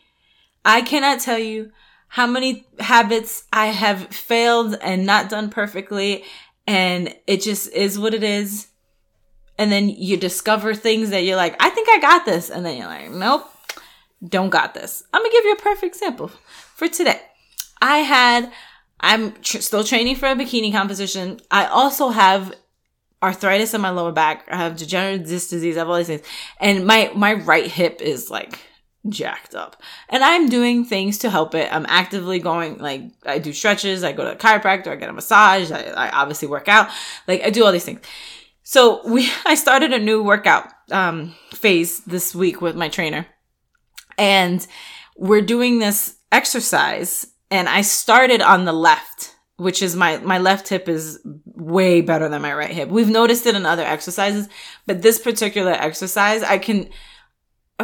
I 0.64 0.82
cannot 0.82 1.20
tell 1.20 1.38
you 1.38 1.70
how 2.08 2.26
many 2.26 2.66
habits 2.78 3.44
I 3.52 3.66
have 3.66 4.08
failed 4.08 4.76
and 4.80 5.04
not 5.04 5.28
done 5.28 5.50
perfectly. 5.50 6.24
And 6.66 7.14
it 7.26 7.42
just 7.42 7.72
is 7.72 7.98
what 7.98 8.14
it 8.14 8.22
is. 8.22 8.68
And 9.58 9.72
then 9.72 9.88
you 9.88 10.16
discover 10.16 10.74
things 10.74 11.10
that 11.10 11.24
you're 11.24 11.36
like, 11.36 11.56
I 11.60 11.70
think 11.70 11.88
I 11.90 11.98
got 12.00 12.24
this. 12.24 12.50
And 12.50 12.64
then 12.64 12.76
you're 12.76 12.86
like, 12.86 13.10
nope, 13.10 13.50
don't 14.26 14.50
got 14.50 14.74
this. 14.74 15.02
I'm 15.12 15.20
going 15.20 15.30
to 15.30 15.36
give 15.36 15.44
you 15.44 15.52
a 15.52 15.56
perfect 15.56 15.96
example 15.96 16.30
for 16.74 16.88
today. 16.88 17.20
I 17.80 17.98
had, 17.98 18.52
I'm 19.00 19.32
tr- 19.42 19.58
still 19.58 19.84
training 19.84 20.16
for 20.16 20.26
a 20.26 20.36
bikini 20.36 20.72
composition. 20.72 21.40
I 21.50 21.66
also 21.66 22.10
have 22.10 22.54
arthritis 23.22 23.74
in 23.74 23.80
my 23.80 23.90
lower 23.90 24.12
back. 24.12 24.46
I 24.50 24.56
have 24.56 24.76
degenerative 24.76 25.26
disc 25.26 25.50
disease. 25.50 25.76
I 25.76 25.80
have 25.80 25.88
all 25.88 25.96
these 25.96 26.06
things. 26.06 26.22
And 26.60 26.86
my, 26.86 27.10
my 27.14 27.34
right 27.34 27.70
hip 27.70 28.00
is 28.00 28.30
like 28.30 28.58
jacked 29.08 29.54
up. 29.54 29.80
And 30.08 30.22
I'm 30.22 30.48
doing 30.48 30.84
things 30.84 31.18
to 31.18 31.30
help 31.30 31.54
it. 31.54 31.72
I'm 31.72 31.86
actively 31.88 32.38
going, 32.38 32.78
like, 32.78 33.02
I 33.24 33.38
do 33.38 33.52
stretches, 33.52 34.04
I 34.04 34.12
go 34.12 34.24
to 34.24 34.32
a 34.32 34.36
chiropractor, 34.36 34.88
I 34.88 34.96
get 34.96 35.08
a 35.08 35.12
massage, 35.12 35.70
I, 35.70 35.84
I 35.90 36.10
obviously 36.10 36.48
work 36.48 36.68
out. 36.68 36.90
Like, 37.26 37.42
I 37.42 37.50
do 37.50 37.64
all 37.64 37.72
these 37.72 37.84
things. 37.84 38.00
So 38.62 39.06
we, 39.06 39.30
I 39.46 39.54
started 39.54 39.92
a 39.92 39.98
new 39.98 40.22
workout, 40.22 40.68
um, 40.90 41.34
phase 41.52 42.00
this 42.00 42.34
week 42.34 42.60
with 42.60 42.76
my 42.76 42.88
trainer. 42.88 43.26
And 44.16 44.66
we're 45.16 45.42
doing 45.42 45.78
this 45.78 46.16
exercise 46.32 47.26
and 47.50 47.68
I 47.68 47.80
started 47.80 48.42
on 48.42 48.64
the 48.64 48.72
left 48.72 49.34
which 49.58 49.82
is 49.82 49.96
my 49.96 50.18
my 50.18 50.38
left 50.38 50.68
hip 50.68 50.88
is 50.88 51.20
way 51.44 52.00
better 52.00 52.28
than 52.28 52.40
my 52.40 52.54
right 52.54 52.70
hip. 52.70 52.88
We've 52.88 53.10
noticed 53.10 53.44
it 53.44 53.54
in 53.54 53.66
other 53.66 53.82
exercises, 53.82 54.48
but 54.86 55.02
this 55.02 55.18
particular 55.18 55.72
exercise, 55.72 56.42
I 56.42 56.58
can 56.58 56.88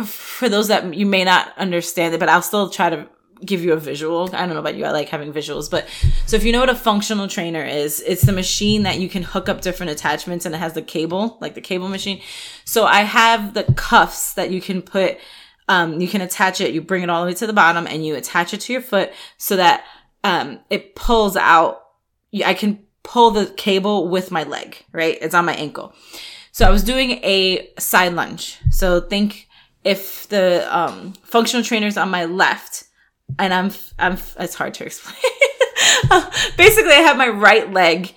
for 0.04 0.48
those 0.48 0.68
that 0.68 0.94
you 0.94 1.04
may 1.04 1.24
not 1.24 1.56
understand 1.58 2.14
it, 2.14 2.20
but 2.20 2.28
I'll 2.28 2.42
still 2.42 2.70
try 2.70 2.90
to 2.90 3.08
give 3.44 3.62
you 3.62 3.72
a 3.72 3.76
visual. 3.76 4.30
I 4.32 4.46
don't 4.46 4.54
know 4.54 4.60
about 4.60 4.76
you. 4.76 4.84
I 4.84 4.92
like 4.92 5.08
having 5.08 5.32
visuals, 5.32 5.68
but 5.68 5.88
so 6.26 6.36
if 6.36 6.44
you 6.44 6.52
know 6.52 6.60
what 6.60 6.70
a 6.70 6.76
functional 6.76 7.26
trainer 7.26 7.64
is, 7.64 8.00
it's 8.00 8.22
the 8.22 8.32
machine 8.32 8.84
that 8.84 9.00
you 9.00 9.08
can 9.08 9.22
hook 9.22 9.48
up 9.48 9.60
different 9.60 9.90
attachments 9.90 10.46
and 10.46 10.54
it 10.54 10.58
has 10.58 10.74
the 10.74 10.82
cable, 10.82 11.38
like 11.40 11.54
the 11.54 11.60
cable 11.60 11.88
machine. 11.88 12.22
So 12.64 12.84
I 12.84 13.02
have 13.02 13.54
the 13.54 13.64
cuffs 13.74 14.34
that 14.34 14.50
you 14.50 14.60
can 14.60 14.80
put 14.80 15.18
um, 15.68 16.00
you 16.00 16.08
can 16.08 16.20
attach 16.20 16.60
it, 16.60 16.74
you 16.74 16.82
bring 16.82 17.02
it 17.02 17.10
all 17.10 17.22
the 17.22 17.28
way 17.28 17.34
to 17.34 17.46
the 17.46 17.52
bottom 17.52 17.86
and 17.86 18.04
you 18.04 18.14
attach 18.16 18.52
it 18.52 18.60
to 18.62 18.72
your 18.72 18.82
foot 18.82 19.12
so 19.38 19.56
that 19.56 19.84
um, 20.24 20.58
it 20.70 20.96
pulls 20.96 21.36
out. 21.36 21.82
I 22.44 22.54
can 22.54 22.80
pull 23.04 23.30
the 23.30 23.46
cable 23.46 24.08
with 24.08 24.32
my 24.32 24.42
leg, 24.42 24.84
right? 24.90 25.16
It's 25.20 25.34
on 25.34 25.44
my 25.44 25.54
ankle. 25.54 25.94
So 26.50 26.66
I 26.66 26.70
was 26.70 26.82
doing 26.82 27.12
a 27.22 27.70
side 27.78 28.14
lunge. 28.14 28.58
So 28.72 29.00
think 29.00 29.48
if 29.84 30.26
the 30.28 30.66
um, 30.76 31.12
functional 31.22 31.62
trainer 31.62 31.86
is 31.86 31.96
on 31.96 32.10
my 32.10 32.24
left, 32.24 32.84
and 33.38 33.52
I'm, 33.54 33.70
I'm, 33.98 34.18
it's 34.38 34.54
hard 34.54 34.74
to 34.74 34.86
explain. 34.86 35.16
Basically, 36.56 36.92
I 36.92 37.02
have 37.04 37.16
my 37.16 37.28
right 37.28 37.70
leg 37.72 38.14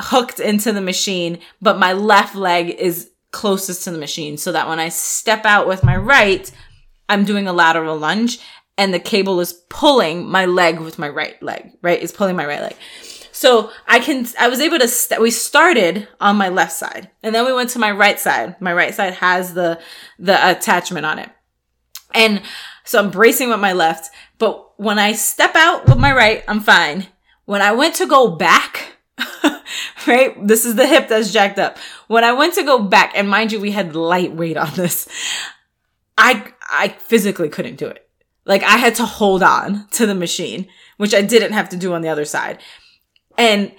hooked 0.00 0.40
into 0.40 0.72
the 0.72 0.80
machine, 0.80 1.38
but 1.62 1.78
my 1.78 1.92
left 1.92 2.34
leg 2.34 2.70
is 2.70 3.10
closest 3.30 3.84
to 3.84 3.90
the 3.90 3.98
machine 3.98 4.36
so 4.36 4.52
that 4.52 4.68
when 4.68 4.80
I 4.80 4.88
step 4.88 5.44
out 5.44 5.68
with 5.68 5.84
my 5.84 5.96
right, 5.96 6.50
I'm 7.08 7.24
doing 7.24 7.46
a 7.46 7.52
lateral 7.52 7.96
lunge 7.96 8.38
and 8.78 8.92
the 8.92 8.98
cable 8.98 9.40
is 9.40 9.52
pulling 9.52 10.26
my 10.26 10.46
leg 10.46 10.80
with 10.80 10.98
my 10.98 11.08
right 11.08 11.40
leg, 11.42 11.72
right? 11.82 12.02
It's 12.02 12.12
pulling 12.12 12.36
my 12.36 12.46
right 12.46 12.60
leg. 12.60 12.76
So 13.32 13.70
I 13.86 13.98
can, 13.98 14.26
I 14.38 14.48
was 14.48 14.60
able 14.60 14.78
to, 14.78 14.88
st- 14.88 15.20
we 15.20 15.30
started 15.30 16.08
on 16.20 16.36
my 16.36 16.48
left 16.48 16.72
side 16.72 17.10
and 17.22 17.34
then 17.34 17.44
we 17.44 17.52
went 17.52 17.70
to 17.70 17.78
my 17.78 17.90
right 17.90 18.18
side. 18.18 18.60
My 18.60 18.72
right 18.72 18.94
side 18.94 19.14
has 19.14 19.54
the, 19.54 19.78
the 20.18 20.50
attachment 20.50 21.04
on 21.04 21.18
it. 21.18 21.30
And 22.14 22.40
so 22.84 22.98
I'm 22.98 23.10
bracing 23.10 23.50
with 23.50 23.60
my 23.60 23.72
left, 23.72 24.10
but 24.38 24.78
when 24.80 24.98
I 24.98 25.12
step 25.12 25.54
out 25.54 25.86
with 25.86 25.98
my 25.98 26.14
right, 26.14 26.44
I'm 26.48 26.60
fine. 26.60 27.08
When 27.44 27.60
I 27.60 27.72
went 27.72 27.96
to 27.96 28.06
go 28.06 28.36
back, 28.36 28.96
right? 30.06 30.34
This 30.46 30.64
is 30.64 30.76
the 30.76 30.86
hip 30.86 31.08
that's 31.08 31.32
jacked 31.32 31.58
up. 31.58 31.78
When 32.06 32.24
I 32.24 32.32
went 32.32 32.54
to 32.54 32.62
go 32.62 32.78
back, 32.78 33.12
and 33.14 33.28
mind 33.28 33.52
you, 33.52 33.60
we 33.60 33.72
had 33.72 33.94
light 33.94 34.32
weight 34.32 34.56
on 34.56 34.72
this. 34.74 35.08
I, 36.16 36.52
I 36.70 36.88
physically 36.88 37.48
couldn't 37.48 37.76
do 37.76 37.86
it. 37.86 38.05
Like 38.46 38.62
I 38.62 38.76
had 38.78 38.94
to 38.96 39.04
hold 39.04 39.42
on 39.42 39.86
to 39.92 40.06
the 40.06 40.14
machine, 40.14 40.68
which 40.96 41.14
I 41.14 41.22
didn't 41.22 41.52
have 41.52 41.68
to 41.70 41.76
do 41.76 41.92
on 41.92 42.02
the 42.02 42.08
other 42.08 42.24
side. 42.24 42.58
And 43.36 43.72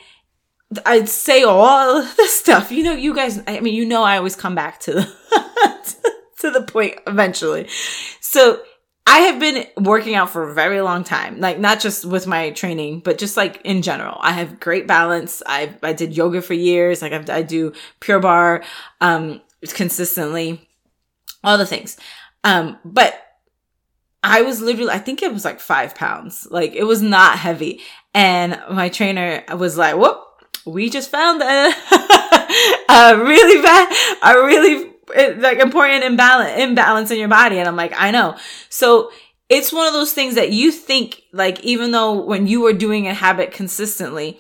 I'd 0.86 1.10
say 1.10 1.44
all 1.44 2.02
the 2.18 2.28
stuff. 2.28 2.72
You 2.72 2.84
know, 2.84 2.94
you 2.94 3.16
guys, 3.16 3.42
I 3.48 3.60
mean, 3.62 3.74
you 3.74 3.86
know, 3.86 4.04
I 4.04 4.18
always 4.18 4.36
come 4.36 4.56
back 4.56 4.80
to 4.82 4.94
the, 4.94 5.04
to 6.42 6.52
the 6.52 6.62
point 6.62 7.00
eventually. 7.08 7.68
So 8.22 8.62
I 9.10 9.20
have 9.20 9.40
been 9.40 9.66
working 9.78 10.16
out 10.16 10.30
for 10.30 10.50
a 10.50 10.54
very 10.54 10.82
long 10.82 11.06
time, 11.06 11.40
like 11.40 11.60
not 11.60 11.80
just 11.80 12.04
with 12.04 12.28
my 12.28 12.52
training, 12.52 13.00
but 13.00 13.18
just 13.18 13.38
like 13.38 13.62
in 13.64 13.82
general. 13.82 14.18
I 14.20 14.34
have 14.34 14.60
great 14.60 14.86
balance. 14.86 15.42
I 15.46 15.74
I 15.82 15.94
did 15.94 16.16
yoga 16.16 16.42
for 16.42 16.54
years. 16.54 17.02
Like 17.02 17.14
I've, 17.14 17.30
I 17.30 17.42
do 17.42 17.72
Pure 18.02 18.20
Barre 18.20 18.66
um, 19.00 19.40
consistently, 19.70 20.68
all 21.42 21.58
the 21.58 21.66
things. 21.66 21.98
Um, 22.44 22.78
but 22.84 23.27
I 24.28 24.42
was 24.42 24.62
literally, 24.62 24.92
I 24.92 25.00
think 25.00 25.24
it 25.24 25.32
was 25.32 25.46
like 25.46 25.62
five 25.62 25.96
pounds. 25.96 26.48
Like 26.52 26.74
it 26.74 26.84
was 26.84 27.02
not 27.02 27.38
heavy. 27.38 27.80
And 28.14 28.62
my 28.70 28.90
trainer 28.90 29.42
was 29.56 29.78
like, 29.78 29.96
whoop, 29.96 30.22
we 30.66 30.90
just 30.90 31.10
found 31.10 31.42
a, 31.42 31.46
a 32.90 33.18
really 33.18 33.62
bad, 33.62 34.18
a 34.22 34.44
really 34.44 34.92
like 35.38 35.60
important 35.60 36.04
imbalance, 36.04 36.62
imbalance 36.62 37.10
in 37.10 37.20
your 37.20 37.30
body. 37.30 37.58
And 37.58 37.70
I'm 37.70 37.78
like, 37.78 37.94
I 37.96 38.12
know. 38.12 38.36
So 38.68 39.12
it's 39.48 39.72
one 39.72 39.88
of 39.88 39.94
those 39.94 40.12
things 40.12 40.36
that 40.36 40.52
you 40.52 40.74
think 40.74 41.22
like, 41.32 41.62
even 41.62 41.92
though 41.92 42.22
when 42.22 42.48
you 42.48 42.66
are 42.66 42.74
doing 42.74 43.08
a 43.08 43.14
habit 43.14 43.52
consistently, 43.54 44.40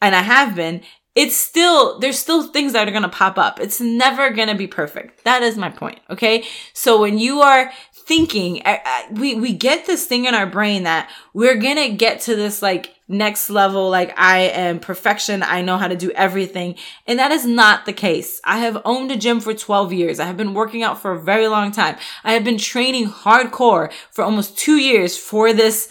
and 0.00 0.14
I 0.14 0.20
have 0.20 0.54
been, 0.54 0.82
it's 1.16 1.36
still, 1.36 1.98
there's 1.98 2.18
still 2.18 2.48
things 2.48 2.72
that 2.72 2.86
are 2.86 2.92
going 2.92 3.02
to 3.02 3.08
pop 3.08 3.36
up. 3.36 3.58
It's 3.58 3.80
never 3.80 4.30
going 4.30 4.48
to 4.48 4.54
be 4.54 4.66
perfect. 4.68 5.24
That 5.24 5.42
is 5.42 5.56
my 5.56 5.70
point. 5.70 5.98
Okay. 6.10 6.44
So 6.72 7.00
when 7.00 7.18
you 7.18 7.40
are 7.40 7.72
thinking, 8.06 8.62
we, 9.10 9.34
we 9.34 9.52
get 9.52 9.86
this 9.86 10.06
thing 10.06 10.26
in 10.26 10.34
our 10.34 10.46
brain 10.46 10.82
that 10.82 11.10
we're 11.32 11.58
to 11.58 11.88
get 11.90 12.20
to 12.22 12.36
this 12.36 12.60
like 12.60 12.94
next 13.08 13.48
level, 13.50 13.88
like 13.88 14.12
I 14.18 14.40
am 14.40 14.78
perfection. 14.78 15.42
I 15.42 15.62
know 15.62 15.78
how 15.78 15.88
to 15.88 15.96
do 15.96 16.10
everything. 16.12 16.76
And 17.06 17.18
that 17.18 17.32
is 17.32 17.46
not 17.46 17.86
the 17.86 17.92
case. 17.92 18.40
I 18.44 18.58
have 18.58 18.80
owned 18.84 19.10
a 19.10 19.16
gym 19.16 19.40
for 19.40 19.54
12 19.54 19.92
years. 19.92 20.20
I 20.20 20.26
have 20.26 20.36
been 20.36 20.54
working 20.54 20.82
out 20.82 21.00
for 21.00 21.12
a 21.12 21.20
very 21.20 21.48
long 21.48 21.72
time. 21.72 21.96
I 22.24 22.32
have 22.32 22.44
been 22.44 22.58
training 22.58 23.08
hardcore 23.08 23.92
for 24.10 24.22
almost 24.22 24.58
two 24.58 24.76
years 24.76 25.16
for 25.16 25.52
this, 25.52 25.90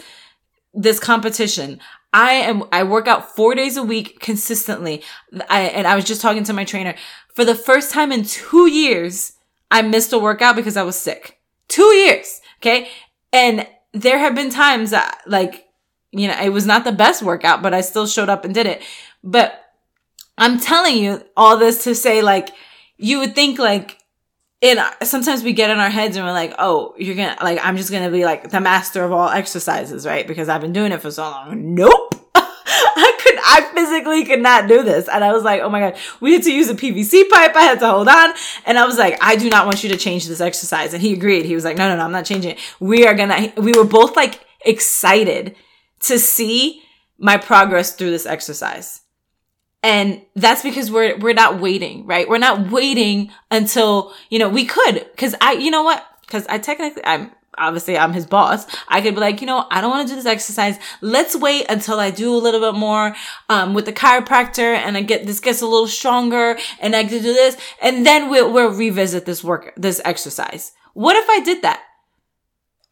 this 0.72 1.00
competition. 1.00 1.80
I 2.12 2.34
am, 2.34 2.64
I 2.70 2.84
work 2.84 3.08
out 3.08 3.34
four 3.34 3.56
days 3.56 3.76
a 3.76 3.82
week 3.82 4.20
consistently. 4.20 5.02
I, 5.50 5.62
and 5.62 5.86
I 5.86 5.96
was 5.96 6.04
just 6.04 6.20
talking 6.20 6.44
to 6.44 6.52
my 6.52 6.64
trainer 6.64 6.94
for 7.34 7.44
the 7.44 7.56
first 7.56 7.90
time 7.90 8.12
in 8.12 8.24
two 8.24 8.68
years. 8.68 9.32
I 9.70 9.82
missed 9.82 10.12
a 10.12 10.18
workout 10.18 10.54
because 10.54 10.76
I 10.76 10.84
was 10.84 10.96
sick. 10.96 11.40
Two 11.68 11.82
years. 11.82 12.40
Okay. 12.60 12.88
And 13.32 13.66
there 13.92 14.18
have 14.18 14.34
been 14.34 14.50
times 14.50 14.90
that 14.90 15.20
like, 15.26 15.66
you 16.10 16.28
know, 16.28 16.38
it 16.40 16.50
was 16.50 16.66
not 16.66 16.84
the 16.84 16.92
best 16.92 17.22
workout, 17.22 17.62
but 17.62 17.74
I 17.74 17.80
still 17.80 18.06
showed 18.06 18.28
up 18.28 18.44
and 18.44 18.54
did 18.54 18.66
it. 18.66 18.82
But 19.22 19.60
I'm 20.38 20.58
telling 20.60 20.96
you 20.96 21.22
all 21.36 21.56
this 21.56 21.84
to 21.84 21.94
say 21.94 22.22
like, 22.22 22.50
you 22.96 23.18
would 23.20 23.34
think 23.34 23.58
like, 23.58 23.98
and 24.62 24.80
sometimes 25.02 25.42
we 25.42 25.52
get 25.52 25.70
in 25.70 25.78
our 25.78 25.90
heads 25.90 26.16
and 26.16 26.24
we're 26.24 26.32
like, 26.32 26.54
oh, 26.58 26.94
you're 26.96 27.16
gonna, 27.16 27.36
like, 27.42 27.58
I'm 27.62 27.76
just 27.76 27.90
gonna 27.90 28.10
be 28.10 28.24
like 28.24 28.50
the 28.50 28.60
master 28.60 29.04
of 29.04 29.12
all 29.12 29.28
exercises, 29.28 30.06
right? 30.06 30.26
Because 30.26 30.48
I've 30.48 30.62
been 30.62 30.72
doing 30.72 30.92
it 30.92 31.02
for 31.02 31.10
so 31.10 31.22
long. 31.22 31.74
Nope. 31.74 32.14
I 33.54 33.60
physically 33.72 34.24
could 34.24 34.40
not 34.40 34.66
do 34.66 34.82
this. 34.82 35.08
And 35.08 35.22
I 35.22 35.32
was 35.32 35.44
like, 35.44 35.60
oh 35.60 35.68
my 35.68 35.78
God, 35.78 35.96
we 36.20 36.32
had 36.32 36.42
to 36.42 36.52
use 36.52 36.68
a 36.68 36.74
PVC 36.74 37.28
pipe. 37.30 37.54
I 37.54 37.62
had 37.62 37.78
to 37.80 37.88
hold 37.88 38.08
on. 38.08 38.32
And 38.66 38.76
I 38.76 38.84
was 38.84 38.98
like, 38.98 39.16
I 39.20 39.36
do 39.36 39.48
not 39.48 39.64
want 39.64 39.84
you 39.84 39.90
to 39.90 39.96
change 39.96 40.26
this 40.26 40.40
exercise. 40.40 40.92
And 40.92 41.00
he 41.00 41.12
agreed. 41.12 41.44
He 41.44 41.54
was 41.54 41.64
like, 41.64 41.76
no, 41.76 41.88
no, 41.88 41.96
no, 41.96 42.02
I'm 42.04 42.10
not 42.10 42.24
changing 42.24 42.52
it. 42.52 42.58
We 42.80 43.06
are 43.06 43.14
gonna, 43.14 43.52
we 43.56 43.72
were 43.72 43.84
both 43.84 44.16
like 44.16 44.40
excited 44.64 45.54
to 46.00 46.18
see 46.18 46.82
my 47.16 47.36
progress 47.36 47.94
through 47.94 48.10
this 48.10 48.26
exercise. 48.26 49.02
And 49.84 50.22
that's 50.34 50.62
because 50.62 50.90
we're, 50.90 51.16
we're 51.18 51.32
not 51.32 51.60
waiting, 51.60 52.06
right? 52.06 52.28
We're 52.28 52.38
not 52.38 52.72
waiting 52.72 53.30
until, 53.52 54.14
you 54.30 54.40
know, 54.40 54.48
we 54.48 54.64
could, 54.64 55.06
cause 55.16 55.36
I, 55.40 55.52
you 55.52 55.70
know 55.70 55.84
what? 55.84 56.04
Cause 56.26 56.44
I 56.48 56.58
technically, 56.58 57.04
I'm, 57.04 57.30
obviously 57.58 57.98
I'm 57.98 58.12
his 58.12 58.26
boss. 58.26 58.66
I 58.88 59.00
could 59.00 59.14
be 59.14 59.20
like, 59.20 59.40
you 59.40 59.46
know, 59.46 59.66
I 59.70 59.80
don't 59.80 59.90
want 59.90 60.08
to 60.08 60.12
do 60.12 60.16
this 60.16 60.26
exercise. 60.26 60.78
Let's 61.00 61.36
wait 61.36 61.66
until 61.68 62.00
I 62.00 62.10
do 62.10 62.34
a 62.34 62.38
little 62.38 62.60
bit 62.60 62.78
more, 62.78 63.14
um, 63.48 63.74
with 63.74 63.86
the 63.86 63.92
chiropractor 63.92 64.74
and 64.74 64.96
I 64.96 65.02
get, 65.02 65.26
this 65.26 65.40
gets 65.40 65.62
a 65.62 65.66
little 65.66 65.86
stronger 65.86 66.58
and 66.80 66.94
I 66.94 67.04
can 67.04 67.22
do 67.22 67.32
this. 67.32 67.56
And 67.80 68.04
then 68.06 68.30
we'll, 68.30 68.52
we'll 68.52 68.72
revisit 68.72 69.26
this 69.26 69.42
work, 69.42 69.72
this 69.76 70.00
exercise. 70.04 70.72
What 70.94 71.16
if 71.16 71.28
I 71.28 71.40
did 71.40 71.62
that? 71.62 71.82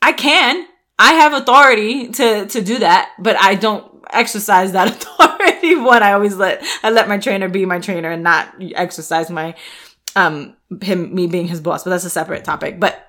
I 0.01 0.13
can. 0.13 0.67
I 0.99 1.15
have 1.15 1.33
authority 1.33 2.09
to, 2.09 2.47
to 2.47 2.61
do 2.61 2.79
that, 2.81 3.11
but 3.19 3.37
I 3.37 3.55
don't 3.55 4.05
exercise 4.11 4.73
that 4.73 4.89
authority 4.89 5.75
when 5.77 6.03
I 6.03 6.13
always 6.13 6.37
let, 6.37 6.63
I 6.83 6.91
let 6.91 7.09
my 7.09 7.19
trainer 7.19 7.49
be 7.49 7.65
my 7.65 7.79
trainer 7.79 8.11
and 8.11 8.23
not 8.23 8.55
exercise 8.61 9.31
my, 9.31 9.55
um, 10.15 10.57
him, 10.81 11.15
me 11.15 11.27
being 11.27 11.49
his 11.49 11.61
boss, 11.61 11.85
but 11.85 11.91
that's 11.91 12.05
a 12.05 12.11
separate 12.11 12.45
topic. 12.45 12.79
But 12.79 13.05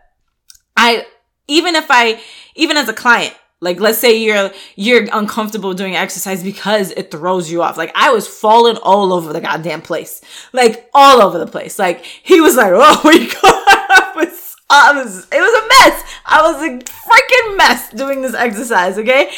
I, 0.76 1.06
even 1.48 1.76
if 1.76 1.88
I, 1.90 2.22
even 2.56 2.78
as 2.78 2.90
a 2.90 2.94
client, 2.94 3.36
like 3.60 3.80
let's 3.80 3.98
say 3.98 4.18
you're 4.18 4.52
you're 4.76 5.08
uncomfortable 5.14 5.74
doing 5.74 5.96
exercise 5.96 6.44
because 6.44 6.92
it 6.92 7.12
throws 7.12 7.50
you 7.50 7.62
off. 7.62 7.78
Like 7.78 7.94
I 7.96 8.12
was 8.12 8.28
falling 8.28 8.76
all 8.78 9.14
over 9.14 9.32
the 9.32 9.40
goddamn 9.40 9.82
place. 9.82 10.20
Like 10.52 10.90
all 10.94 11.22
over 11.22 11.40
the 11.40 11.48
place. 11.48 11.80
Like 11.80 12.04
he 12.04 12.42
was 12.42 12.58
like, 12.58 12.74
"Oh 12.76 13.02
my 13.06 13.40
god." 13.42 13.64
was 15.06 15.28
it 15.32 15.40
was 15.40 15.64
a 15.64 15.68
mess. 15.68 16.04
I 16.26 16.42
was 16.42 16.62
a 16.62 16.80
freaking 16.92 17.58
mess 17.58 17.90
doing 17.92 18.22
this 18.22 18.34
exercise, 18.34 18.98
okay? 18.98 19.32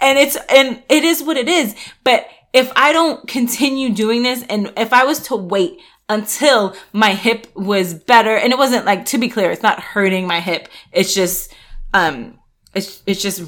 And 0.00 0.18
it's 0.18 0.36
and 0.48 0.82
it 0.88 1.04
is 1.04 1.22
what 1.22 1.36
it 1.36 1.48
is. 1.48 1.74
But 2.04 2.26
if 2.52 2.70
I 2.76 2.92
don't 2.92 3.26
continue 3.26 3.94
doing 3.94 4.22
this 4.22 4.44
and 4.48 4.72
if 4.76 4.92
I 4.92 5.04
was 5.04 5.20
to 5.28 5.36
wait 5.36 5.78
until 6.08 6.74
my 6.92 7.14
hip 7.14 7.46
was 7.54 7.94
better 7.94 8.36
and 8.36 8.52
it 8.52 8.58
wasn't 8.58 8.84
like 8.84 9.04
to 9.06 9.18
be 9.18 9.28
clear, 9.28 9.50
it's 9.50 9.62
not 9.62 9.80
hurting 9.80 10.26
my 10.26 10.40
hip. 10.40 10.68
It's 10.92 11.14
just 11.14 11.52
um 11.94 12.38
it's 12.74 13.02
it's 13.06 13.22
just 13.22 13.42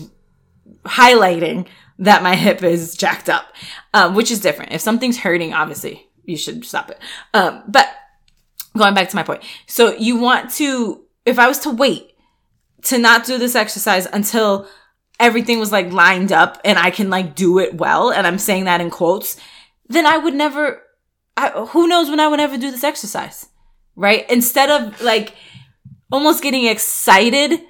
highlighting 0.85 1.67
that 1.99 2.23
my 2.23 2.35
hip 2.35 2.63
is 2.63 2.97
jacked 2.97 3.29
up. 3.29 3.53
Um, 3.93 4.15
which 4.15 4.31
is 4.31 4.41
different. 4.41 4.73
If 4.73 4.81
something's 4.81 5.19
hurting, 5.19 5.53
obviously 5.55 6.07
you 6.25 6.37
should 6.37 6.65
stop 6.65 6.91
it. 6.91 6.99
Um, 7.33 7.63
but 7.69 7.89
going 8.77 8.95
back 8.95 9.09
to 9.11 9.17
my 9.17 9.23
point. 9.23 9.43
So 9.67 9.95
you 9.97 10.19
want 10.19 10.51
to 10.53 11.05
if 11.25 11.39
I 11.39 11.49
was 11.49 11.59
to 11.61 11.71
wait 11.71 12.11
to 12.83 12.99
not 12.99 13.25
do 13.25 13.39
this 13.39 13.55
exercise 13.55 14.07
until 14.07 14.67
everything 15.19 15.59
was 15.59 15.73
like 15.73 15.93
lined 15.93 16.33
up 16.33 16.61
and 16.65 16.79
I 16.79 16.91
can 16.91 17.11
like 17.11 17.35
do 17.35 17.59
it 17.59 17.75
well, 17.75 18.11
and 18.11 18.27
I'm 18.27 18.39
saying 18.39 18.65
that 18.65 18.81
in 18.81 18.91
quotes, 18.91 19.41
then 19.89 20.07
I 20.07 20.19
would 20.19 20.35
never, 20.35 20.83
I, 21.37 21.51
who 21.51 21.89
knows 21.89 22.09
when 22.11 22.21
I 22.21 22.29
would 22.29 22.41
ever 22.41 22.57
do 22.57 22.71
this 22.71 22.85
exercise, 22.85 23.49
right? 23.97 24.29
Instead 24.31 24.71
of 24.71 25.01
like 25.01 25.35
almost 26.13 26.43
getting 26.43 26.67
excited 26.67 27.61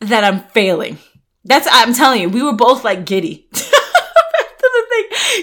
that 0.00 0.24
I'm 0.24 0.40
failing. 0.40 0.98
That's, 1.44 1.66
I'm 1.70 1.94
telling 1.94 2.20
you, 2.20 2.28
we 2.28 2.42
were 2.42 2.52
both 2.52 2.84
like 2.84 3.04
giddy. 3.04 3.48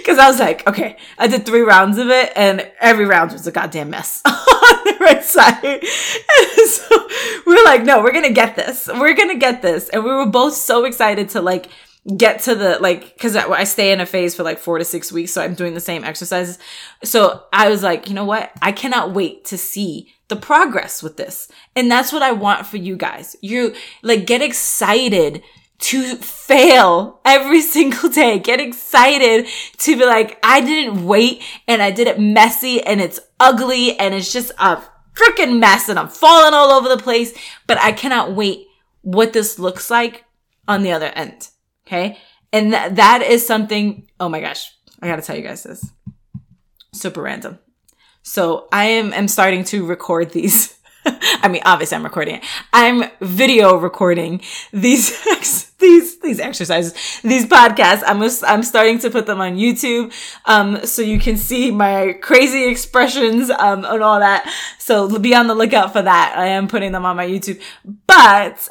Cause 0.06 0.18
I 0.18 0.28
was 0.28 0.40
like, 0.40 0.68
okay, 0.68 0.98
I 1.18 1.28
did 1.28 1.46
three 1.46 1.62
rounds 1.62 1.98
of 1.98 2.10
it 2.10 2.32
and 2.36 2.70
every 2.80 3.06
round 3.06 3.32
was 3.32 3.48
a 3.48 3.52
goddamn 3.52 3.90
mess 3.90 4.22
on 4.26 4.34
the 4.34 4.98
right 5.00 5.24
side. 5.24 5.64
And 5.64 6.70
so 6.70 7.08
we're 7.46 7.64
like, 7.64 7.84
no, 7.84 8.02
we're 8.04 8.12
going 8.12 8.26
to 8.26 8.34
get 8.34 8.56
this. 8.56 8.88
We're 8.88 9.16
going 9.16 9.30
to 9.30 9.38
get 9.38 9.62
this. 9.62 9.90
And 9.90 10.04
we 10.04 10.12
were 10.12 10.26
both 10.26 10.54
so 10.54 10.86
excited 10.86 11.30
to 11.30 11.42
like 11.42 11.70
get 12.18 12.40
to 12.42 12.54
the 12.54 12.78
like 12.80 13.14
because 13.16 13.36
I, 13.36 13.48
I 13.50 13.64
stay 13.64 13.92
in 13.92 14.00
a 14.00 14.06
phase 14.06 14.36
for 14.36 14.44
like 14.44 14.60
four 14.60 14.78
to 14.78 14.86
six 14.86 15.12
weeks 15.12 15.32
so 15.32 15.42
i'm 15.42 15.56
doing 15.56 15.74
the 15.74 15.80
same 15.80 16.04
exercises 16.04 16.60
so 17.04 17.44
i 17.52 17.68
was 17.68 17.82
like 17.82 18.08
you 18.08 18.14
know 18.14 18.26
what 18.26 18.52
i 18.62 18.72
cannot 18.72 19.14
wait 19.14 19.44
to 19.46 19.58
see 19.58 20.14
the 20.28 20.36
progress 20.36 21.02
with 21.02 21.18
this 21.18 21.52
and 21.76 21.90
that's 21.90 22.14
what 22.14 22.22
i 22.22 22.32
want 22.32 22.68
for 22.68 22.78
you 22.78 22.96
guys 22.96 23.36
you 23.42 23.74
like 24.04 24.28
get 24.28 24.42
excited 24.42 25.42
to 25.78 26.16
fail 26.16 27.20
every 27.26 27.62
single 27.76 28.10
day. 28.10 28.40
Get 28.40 28.60
excited 28.60 29.48
to 29.80 29.98
be 29.98 30.06
like, 30.06 30.40
I 30.42 30.62
didn't 30.62 31.06
wait 31.06 31.44
and 31.68 31.82
I 31.82 31.92
did 31.92 32.08
it 32.08 32.20
messy 32.20 32.82
and 32.82 33.02
it's 33.02 33.20
ugly 33.40 34.00
and 34.00 34.14
it's 34.14 34.32
just 34.32 34.52
a 34.58 34.82
freaking 35.14 35.60
mess 35.60 35.90
and 35.90 36.00
I'm 36.00 36.08
falling 36.08 36.54
all 36.54 36.72
over 36.72 36.90
the 36.90 37.02
place, 37.02 37.38
but 37.68 37.78
I 37.80 37.92
cannot 37.92 38.34
wait 38.34 38.68
what 39.02 39.34
this 39.34 39.60
looks 39.60 39.90
like 39.90 40.26
on 40.68 40.82
the 40.82 40.92
other 40.92 41.08
end. 41.08 41.50
Okay. 41.88 42.18
And 42.52 42.72
th- 42.72 42.94
that 42.94 43.22
is 43.22 43.46
something, 43.46 44.08
oh 44.20 44.30
my 44.30 44.42
gosh, 44.42 44.72
I 45.02 45.08
gotta 45.08 45.22
tell 45.22 45.36
you 45.36 45.44
guys 45.44 45.64
this. 45.64 45.92
Super 46.94 47.22
random. 47.22 47.60
So 48.24 48.68
I 48.72 48.86
am, 48.86 49.14
am 49.14 49.28
starting 49.28 49.64
to 49.66 49.86
record 49.86 50.32
these 50.32 50.76
I 51.44 51.48
mean, 51.48 51.62
obviously 51.66 51.96
I'm 51.96 52.04
recording 52.04 52.36
it. 52.36 52.44
I'm 52.74 53.10
video 53.22 53.76
recording 53.76 54.42
these, 54.74 55.24
these, 55.80 56.20
these 56.20 56.40
exercises, 56.40 56.94
these 57.22 57.46
podcasts. 57.46 58.04
I'm, 58.06 58.22
I'm 58.48 58.64
starting 58.64 59.00
to 59.00 59.10
put 59.10 59.26
them 59.28 59.40
on 59.40 59.56
YouTube. 59.56 60.14
Um, 60.46 60.86
so 60.86 61.02
you 61.02 61.20
can 61.20 61.38
see 61.38 61.72
my 61.72 62.14
crazy 62.22 62.66
expressions, 62.66 63.50
um, 63.52 63.86
and 63.86 64.02
all 64.02 64.20
that. 64.20 64.52
So 64.80 65.20
be 65.20 65.36
on 65.36 65.48
the 65.48 65.56
lookout 65.56 65.94
for 65.94 66.02
that. 66.02 66.36
I 66.38 66.48
am 66.48 66.68
putting 66.68 66.92
them 66.92 67.06
on 67.06 67.16
my 67.16 67.28
YouTube, 67.28 67.62
but 68.08 68.68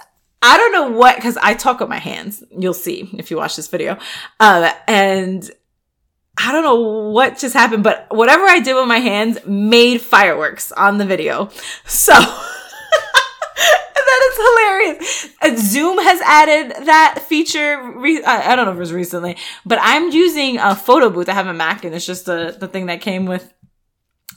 I 0.47 0.59
don't 0.59 0.73
know 0.73 0.91
what, 0.91 1.19
cause 1.23 1.39
I 1.39 1.55
talk 1.55 1.81
with 1.81 1.89
my 1.89 1.99
hands. 1.99 2.45
You'll 2.51 2.75
see 2.75 3.09
if 3.15 3.31
you 3.31 3.39
watch 3.39 3.57
this 3.57 3.69
video. 3.69 3.99
Uh, 4.39 4.71
and 4.87 5.51
I 6.37 6.53
don't 6.53 6.65
know 6.65 7.09
what 7.11 7.39
just 7.39 7.55
happened, 7.55 7.83
but 7.83 8.07
whatever 8.11 8.45
I 8.45 8.61
did 8.61 8.75
with 8.75 8.87
my 8.87 8.99
hands 8.99 9.39
made 9.47 10.03
fireworks 10.03 10.71
on 10.73 10.99
the 10.99 11.07
video. 11.07 11.49
So 11.87 12.13
that 13.95 14.21
is 14.33 14.37
hilarious. 14.37 15.71
Zoom 15.73 15.97
has 15.97 16.21
added 16.21 16.87
that 16.87 17.21
feature. 17.27 17.93
Re- 17.97 18.23
I, 18.23 18.53
I 18.53 18.57
don't 18.57 18.67
know 18.67 18.73
if 18.73 18.77
it 18.77 18.81
was 18.81 18.93
recently, 18.93 19.39
but 19.65 19.79
I'm 19.81 20.11
using 20.11 20.59
a 20.59 20.77
photo 20.77 21.09
booth. 21.09 21.31
I 21.31 21.33
have 21.33 21.47
a 21.47 21.55
Mac 21.55 21.85
and 21.87 21.95
it's 21.95 22.05
just 22.05 22.27
the, 22.27 22.55
the 22.61 22.69
thing 22.69 22.85
that 22.87 23.01
came 23.01 23.25
with 23.25 23.51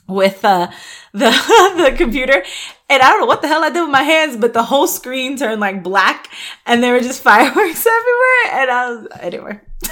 with 0.08 0.42
uh, 0.44 0.70
the 1.12 1.30
the 1.76 1.94
computer, 1.96 2.42
and 2.88 3.02
I 3.02 3.10
don't 3.10 3.20
know 3.20 3.26
what 3.26 3.42
the 3.42 3.48
hell 3.48 3.62
I 3.62 3.70
did 3.70 3.82
with 3.82 3.90
my 3.90 4.02
hands, 4.02 4.36
but 4.36 4.52
the 4.52 4.62
whole 4.62 4.86
screen 4.86 5.36
turned 5.36 5.60
like 5.60 5.82
black, 5.82 6.28
and 6.66 6.82
there 6.82 6.92
were 6.92 7.00
just 7.00 7.22
fireworks 7.28 7.86
everywhere, 7.86 8.62
and 8.62 8.70
I 8.70 8.90
was 8.90 9.08
anyway. 9.20 9.60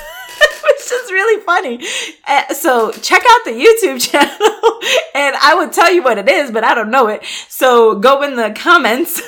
Which 0.64 0.92
is 0.92 1.10
really 1.12 1.42
funny. 1.42 1.80
Uh, 2.26 2.52
so 2.54 2.92
check 2.92 3.22
out 3.28 3.44
the 3.44 3.52
YouTube 3.52 4.00
channel, 4.10 4.80
and 5.14 5.36
I 5.36 5.54
would 5.56 5.72
tell 5.72 5.92
you 5.92 6.02
what 6.02 6.18
it 6.18 6.28
is, 6.28 6.50
but 6.50 6.64
I 6.64 6.74
don't 6.74 6.90
know 6.90 7.08
it. 7.08 7.24
So 7.48 7.98
go 7.98 8.22
in 8.22 8.36
the 8.36 8.52
comments. 8.56 9.20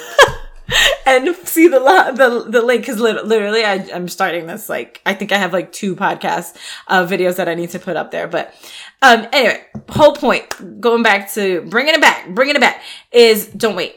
and 1.06 1.34
see 1.44 1.68
the 1.68 1.78
the 1.78 2.50
the 2.50 2.62
link 2.62 2.82
because 2.82 3.00
literally 3.00 3.64
I, 3.64 3.74
am 3.92 4.08
starting 4.08 4.46
this 4.46 4.68
like 4.68 5.00
I 5.06 5.14
think 5.14 5.32
I 5.32 5.38
have 5.38 5.52
like 5.52 5.72
two 5.72 5.96
podcast 5.96 6.56
uh, 6.88 7.06
videos 7.06 7.36
that 7.36 7.48
I 7.48 7.54
need 7.54 7.70
to 7.70 7.78
put 7.78 7.96
up 7.96 8.10
there. 8.10 8.28
But 8.28 8.54
um, 9.00 9.26
anyway, 9.32 9.64
whole 9.88 10.12
point 10.12 10.80
going 10.80 11.02
back 11.02 11.32
to 11.32 11.62
bringing 11.62 11.94
it 11.94 12.00
back, 12.00 12.28
bringing 12.34 12.56
it 12.56 12.60
back 12.60 12.82
is 13.12 13.46
don't 13.46 13.76
wait, 13.76 13.96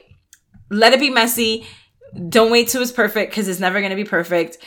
let 0.69 0.93
it 0.93 0.99
be 0.99 1.09
messy. 1.09 1.65
Don't 2.29 2.51
wait 2.51 2.67
till 2.67 2.81
it's 2.81 2.91
perfect 2.91 3.31
because 3.31 3.47
it's 3.47 3.59
never 3.59 3.79
going 3.79 3.91
to 3.91 3.95
be 3.95 4.03
perfect. 4.03 4.57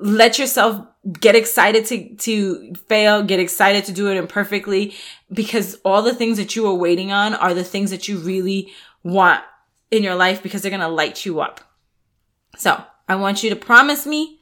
Let 0.00 0.38
yourself 0.38 0.84
get 1.20 1.34
excited 1.34 1.86
to 1.86 2.14
to 2.16 2.74
fail, 2.88 3.22
get 3.22 3.40
excited 3.40 3.84
to 3.86 3.92
do 3.92 4.10
it 4.10 4.16
imperfectly 4.16 4.94
because 5.32 5.76
all 5.84 6.02
the 6.02 6.14
things 6.14 6.36
that 6.38 6.54
you 6.54 6.66
are 6.66 6.74
waiting 6.74 7.10
on 7.12 7.34
are 7.34 7.54
the 7.54 7.64
things 7.64 7.90
that 7.90 8.06
you 8.06 8.18
really 8.18 8.72
want 9.02 9.42
in 9.90 10.02
your 10.02 10.14
life 10.14 10.42
because 10.42 10.62
they're 10.62 10.70
going 10.70 10.80
to 10.80 10.88
light 10.88 11.24
you 11.24 11.40
up. 11.40 11.60
So 12.56 12.82
I 13.08 13.16
want 13.16 13.42
you 13.42 13.50
to 13.50 13.56
promise 13.56 14.06
me 14.06 14.40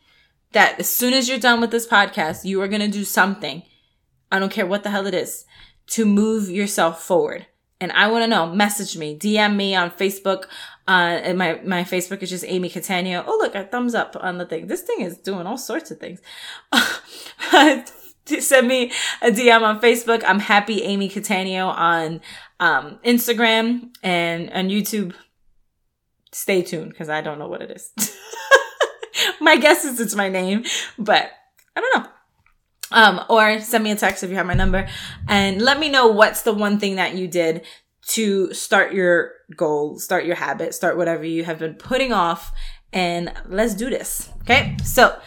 that 0.52 0.78
as 0.80 0.88
soon 0.88 1.12
as 1.12 1.28
you're 1.28 1.38
done 1.38 1.60
with 1.60 1.70
this 1.70 1.86
podcast, 1.86 2.44
you 2.44 2.60
are 2.62 2.68
going 2.68 2.80
to 2.80 2.88
do 2.88 3.04
something. 3.04 3.62
I 4.30 4.38
don't 4.38 4.52
care 4.52 4.66
what 4.66 4.82
the 4.82 4.90
hell 4.90 5.06
it 5.06 5.14
is 5.14 5.44
to 5.88 6.04
move 6.04 6.48
yourself 6.48 7.02
forward. 7.02 7.46
And 7.80 7.92
I 7.92 8.10
want 8.10 8.22
to 8.22 8.28
know, 8.28 8.46
message 8.46 8.96
me, 8.96 9.18
DM 9.18 9.54
me 9.54 9.74
on 9.74 9.90
Facebook. 9.90 10.44
Uh, 10.88 11.20
and 11.22 11.36
my, 11.36 11.60
my 11.64 11.84
Facebook 11.84 12.22
is 12.22 12.30
just 12.30 12.44
Amy 12.46 12.70
Catania. 12.70 13.22
Oh, 13.26 13.38
look, 13.40 13.54
a 13.54 13.64
thumbs 13.64 13.94
up 13.94 14.16
on 14.18 14.38
the 14.38 14.46
thing. 14.46 14.66
This 14.66 14.80
thing 14.80 15.00
is 15.00 15.18
doing 15.18 15.46
all 15.46 15.58
sorts 15.58 15.90
of 15.90 15.98
things. 15.98 16.20
Send 18.26 18.66
me 18.66 18.92
a 19.20 19.30
DM 19.30 19.62
on 19.62 19.80
Facebook. 19.80 20.22
I'm 20.26 20.40
happy 20.40 20.82
Amy 20.82 21.08
Catania 21.08 21.64
on, 21.64 22.20
um, 22.60 22.98
Instagram 23.04 23.90
and 24.02 24.50
on 24.50 24.68
YouTube 24.68 25.14
stay 26.36 26.62
tuned 26.62 26.90
because 26.90 27.08
I 27.08 27.22
don't 27.22 27.38
know 27.38 27.48
what 27.48 27.62
it 27.62 27.70
is. 27.70 27.90
my 29.40 29.56
guess 29.56 29.86
is 29.86 29.98
it's 29.98 30.14
my 30.14 30.28
name, 30.28 30.64
but 30.98 31.30
I 31.74 31.80
don't 31.80 31.96
know. 31.96 32.10
Um, 32.92 33.24
or 33.30 33.58
send 33.60 33.82
me 33.82 33.90
a 33.90 33.96
text 33.96 34.22
if 34.22 34.30
you 34.30 34.36
have 34.36 34.46
my 34.46 34.54
number 34.54 34.86
and 35.28 35.60
let 35.60 35.80
me 35.80 35.88
know 35.88 36.08
what's 36.08 36.42
the 36.42 36.52
one 36.52 36.78
thing 36.78 36.96
that 36.96 37.14
you 37.14 37.26
did 37.26 37.64
to 38.08 38.52
start 38.52 38.92
your 38.92 39.32
goal, 39.56 39.98
start 39.98 40.26
your 40.26 40.36
habit, 40.36 40.74
start 40.74 40.96
whatever 40.96 41.24
you 41.24 41.42
have 41.42 41.58
been 41.58 41.74
putting 41.74 42.12
off 42.12 42.52
and 42.92 43.32
let's 43.48 43.74
do 43.74 43.88
this. 43.88 44.28
Okay. 44.42 44.76
So, 44.84 45.18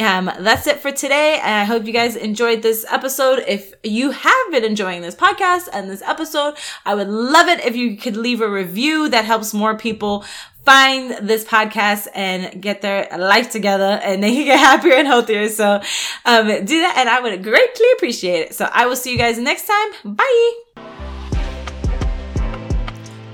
um, 0.00 0.30
that's 0.38 0.66
it 0.66 0.80
for 0.80 0.90
today. 0.90 1.38
I 1.42 1.64
hope 1.64 1.84
you 1.84 1.92
guys 1.92 2.16
enjoyed 2.16 2.62
this 2.62 2.84
episode. 2.88 3.44
If 3.46 3.74
you 3.82 4.10
have 4.10 4.50
been 4.50 4.64
enjoying 4.64 5.02
this 5.02 5.14
podcast 5.14 5.68
and 5.72 5.90
this 5.90 6.02
episode, 6.02 6.54
I 6.84 6.94
would 6.94 7.08
love 7.08 7.48
it 7.48 7.64
if 7.64 7.76
you 7.76 7.96
could 7.96 8.16
leave 8.16 8.40
a 8.40 8.48
review 8.48 9.08
that 9.10 9.24
helps 9.24 9.52
more 9.52 9.76
people 9.76 10.24
find 10.64 11.26
this 11.26 11.44
podcast 11.44 12.08
and 12.14 12.60
get 12.60 12.82
their 12.82 13.08
life 13.18 13.50
together 13.50 14.00
and 14.02 14.22
they 14.22 14.34
can 14.34 14.44
get 14.44 14.58
happier 14.58 14.94
and 14.94 15.06
healthier. 15.06 15.48
So, 15.48 15.80
um, 16.24 16.46
do 16.46 16.80
that 16.80 16.94
and 16.96 17.08
I 17.08 17.20
would 17.20 17.42
greatly 17.42 17.86
appreciate 17.96 18.40
it. 18.40 18.54
So 18.54 18.68
I 18.72 18.86
will 18.86 18.96
see 18.96 19.12
you 19.12 19.18
guys 19.18 19.38
next 19.38 19.66
time. 19.66 20.16
Bye. 20.16 20.89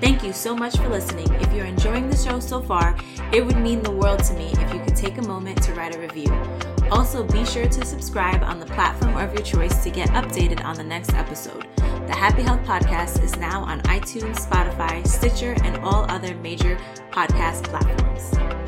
Thank 0.06 0.22
you 0.22 0.32
so 0.32 0.54
much 0.54 0.76
for 0.76 0.88
listening. 0.88 1.26
If 1.40 1.52
you're 1.52 1.66
enjoying 1.66 2.08
the 2.08 2.16
show 2.16 2.38
so 2.38 2.62
far, 2.62 2.96
it 3.32 3.44
would 3.44 3.56
mean 3.56 3.82
the 3.82 3.90
world 3.90 4.22
to 4.26 4.34
me 4.34 4.52
if 4.52 4.72
you 4.72 4.78
could 4.78 4.94
take 4.94 5.18
a 5.18 5.22
moment 5.22 5.60
to 5.64 5.74
write 5.74 5.96
a 5.96 5.98
review. 5.98 6.32
Also, 6.92 7.24
be 7.24 7.44
sure 7.44 7.66
to 7.66 7.84
subscribe 7.84 8.44
on 8.44 8.60
the 8.60 8.66
platform 8.66 9.16
of 9.16 9.34
your 9.34 9.42
choice 9.42 9.82
to 9.82 9.90
get 9.90 10.08
updated 10.10 10.64
on 10.64 10.76
the 10.76 10.84
next 10.84 11.12
episode. 11.12 11.66
The 12.06 12.14
Happy 12.14 12.42
Health 12.42 12.62
Podcast 12.62 13.20
is 13.24 13.36
now 13.38 13.64
on 13.64 13.80
iTunes, 13.80 14.36
Spotify, 14.36 15.04
Stitcher, 15.04 15.56
and 15.64 15.76
all 15.78 16.08
other 16.08 16.36
major 16.36 16.78
podcast 17.10 17.64
platforms. 17.64 18.65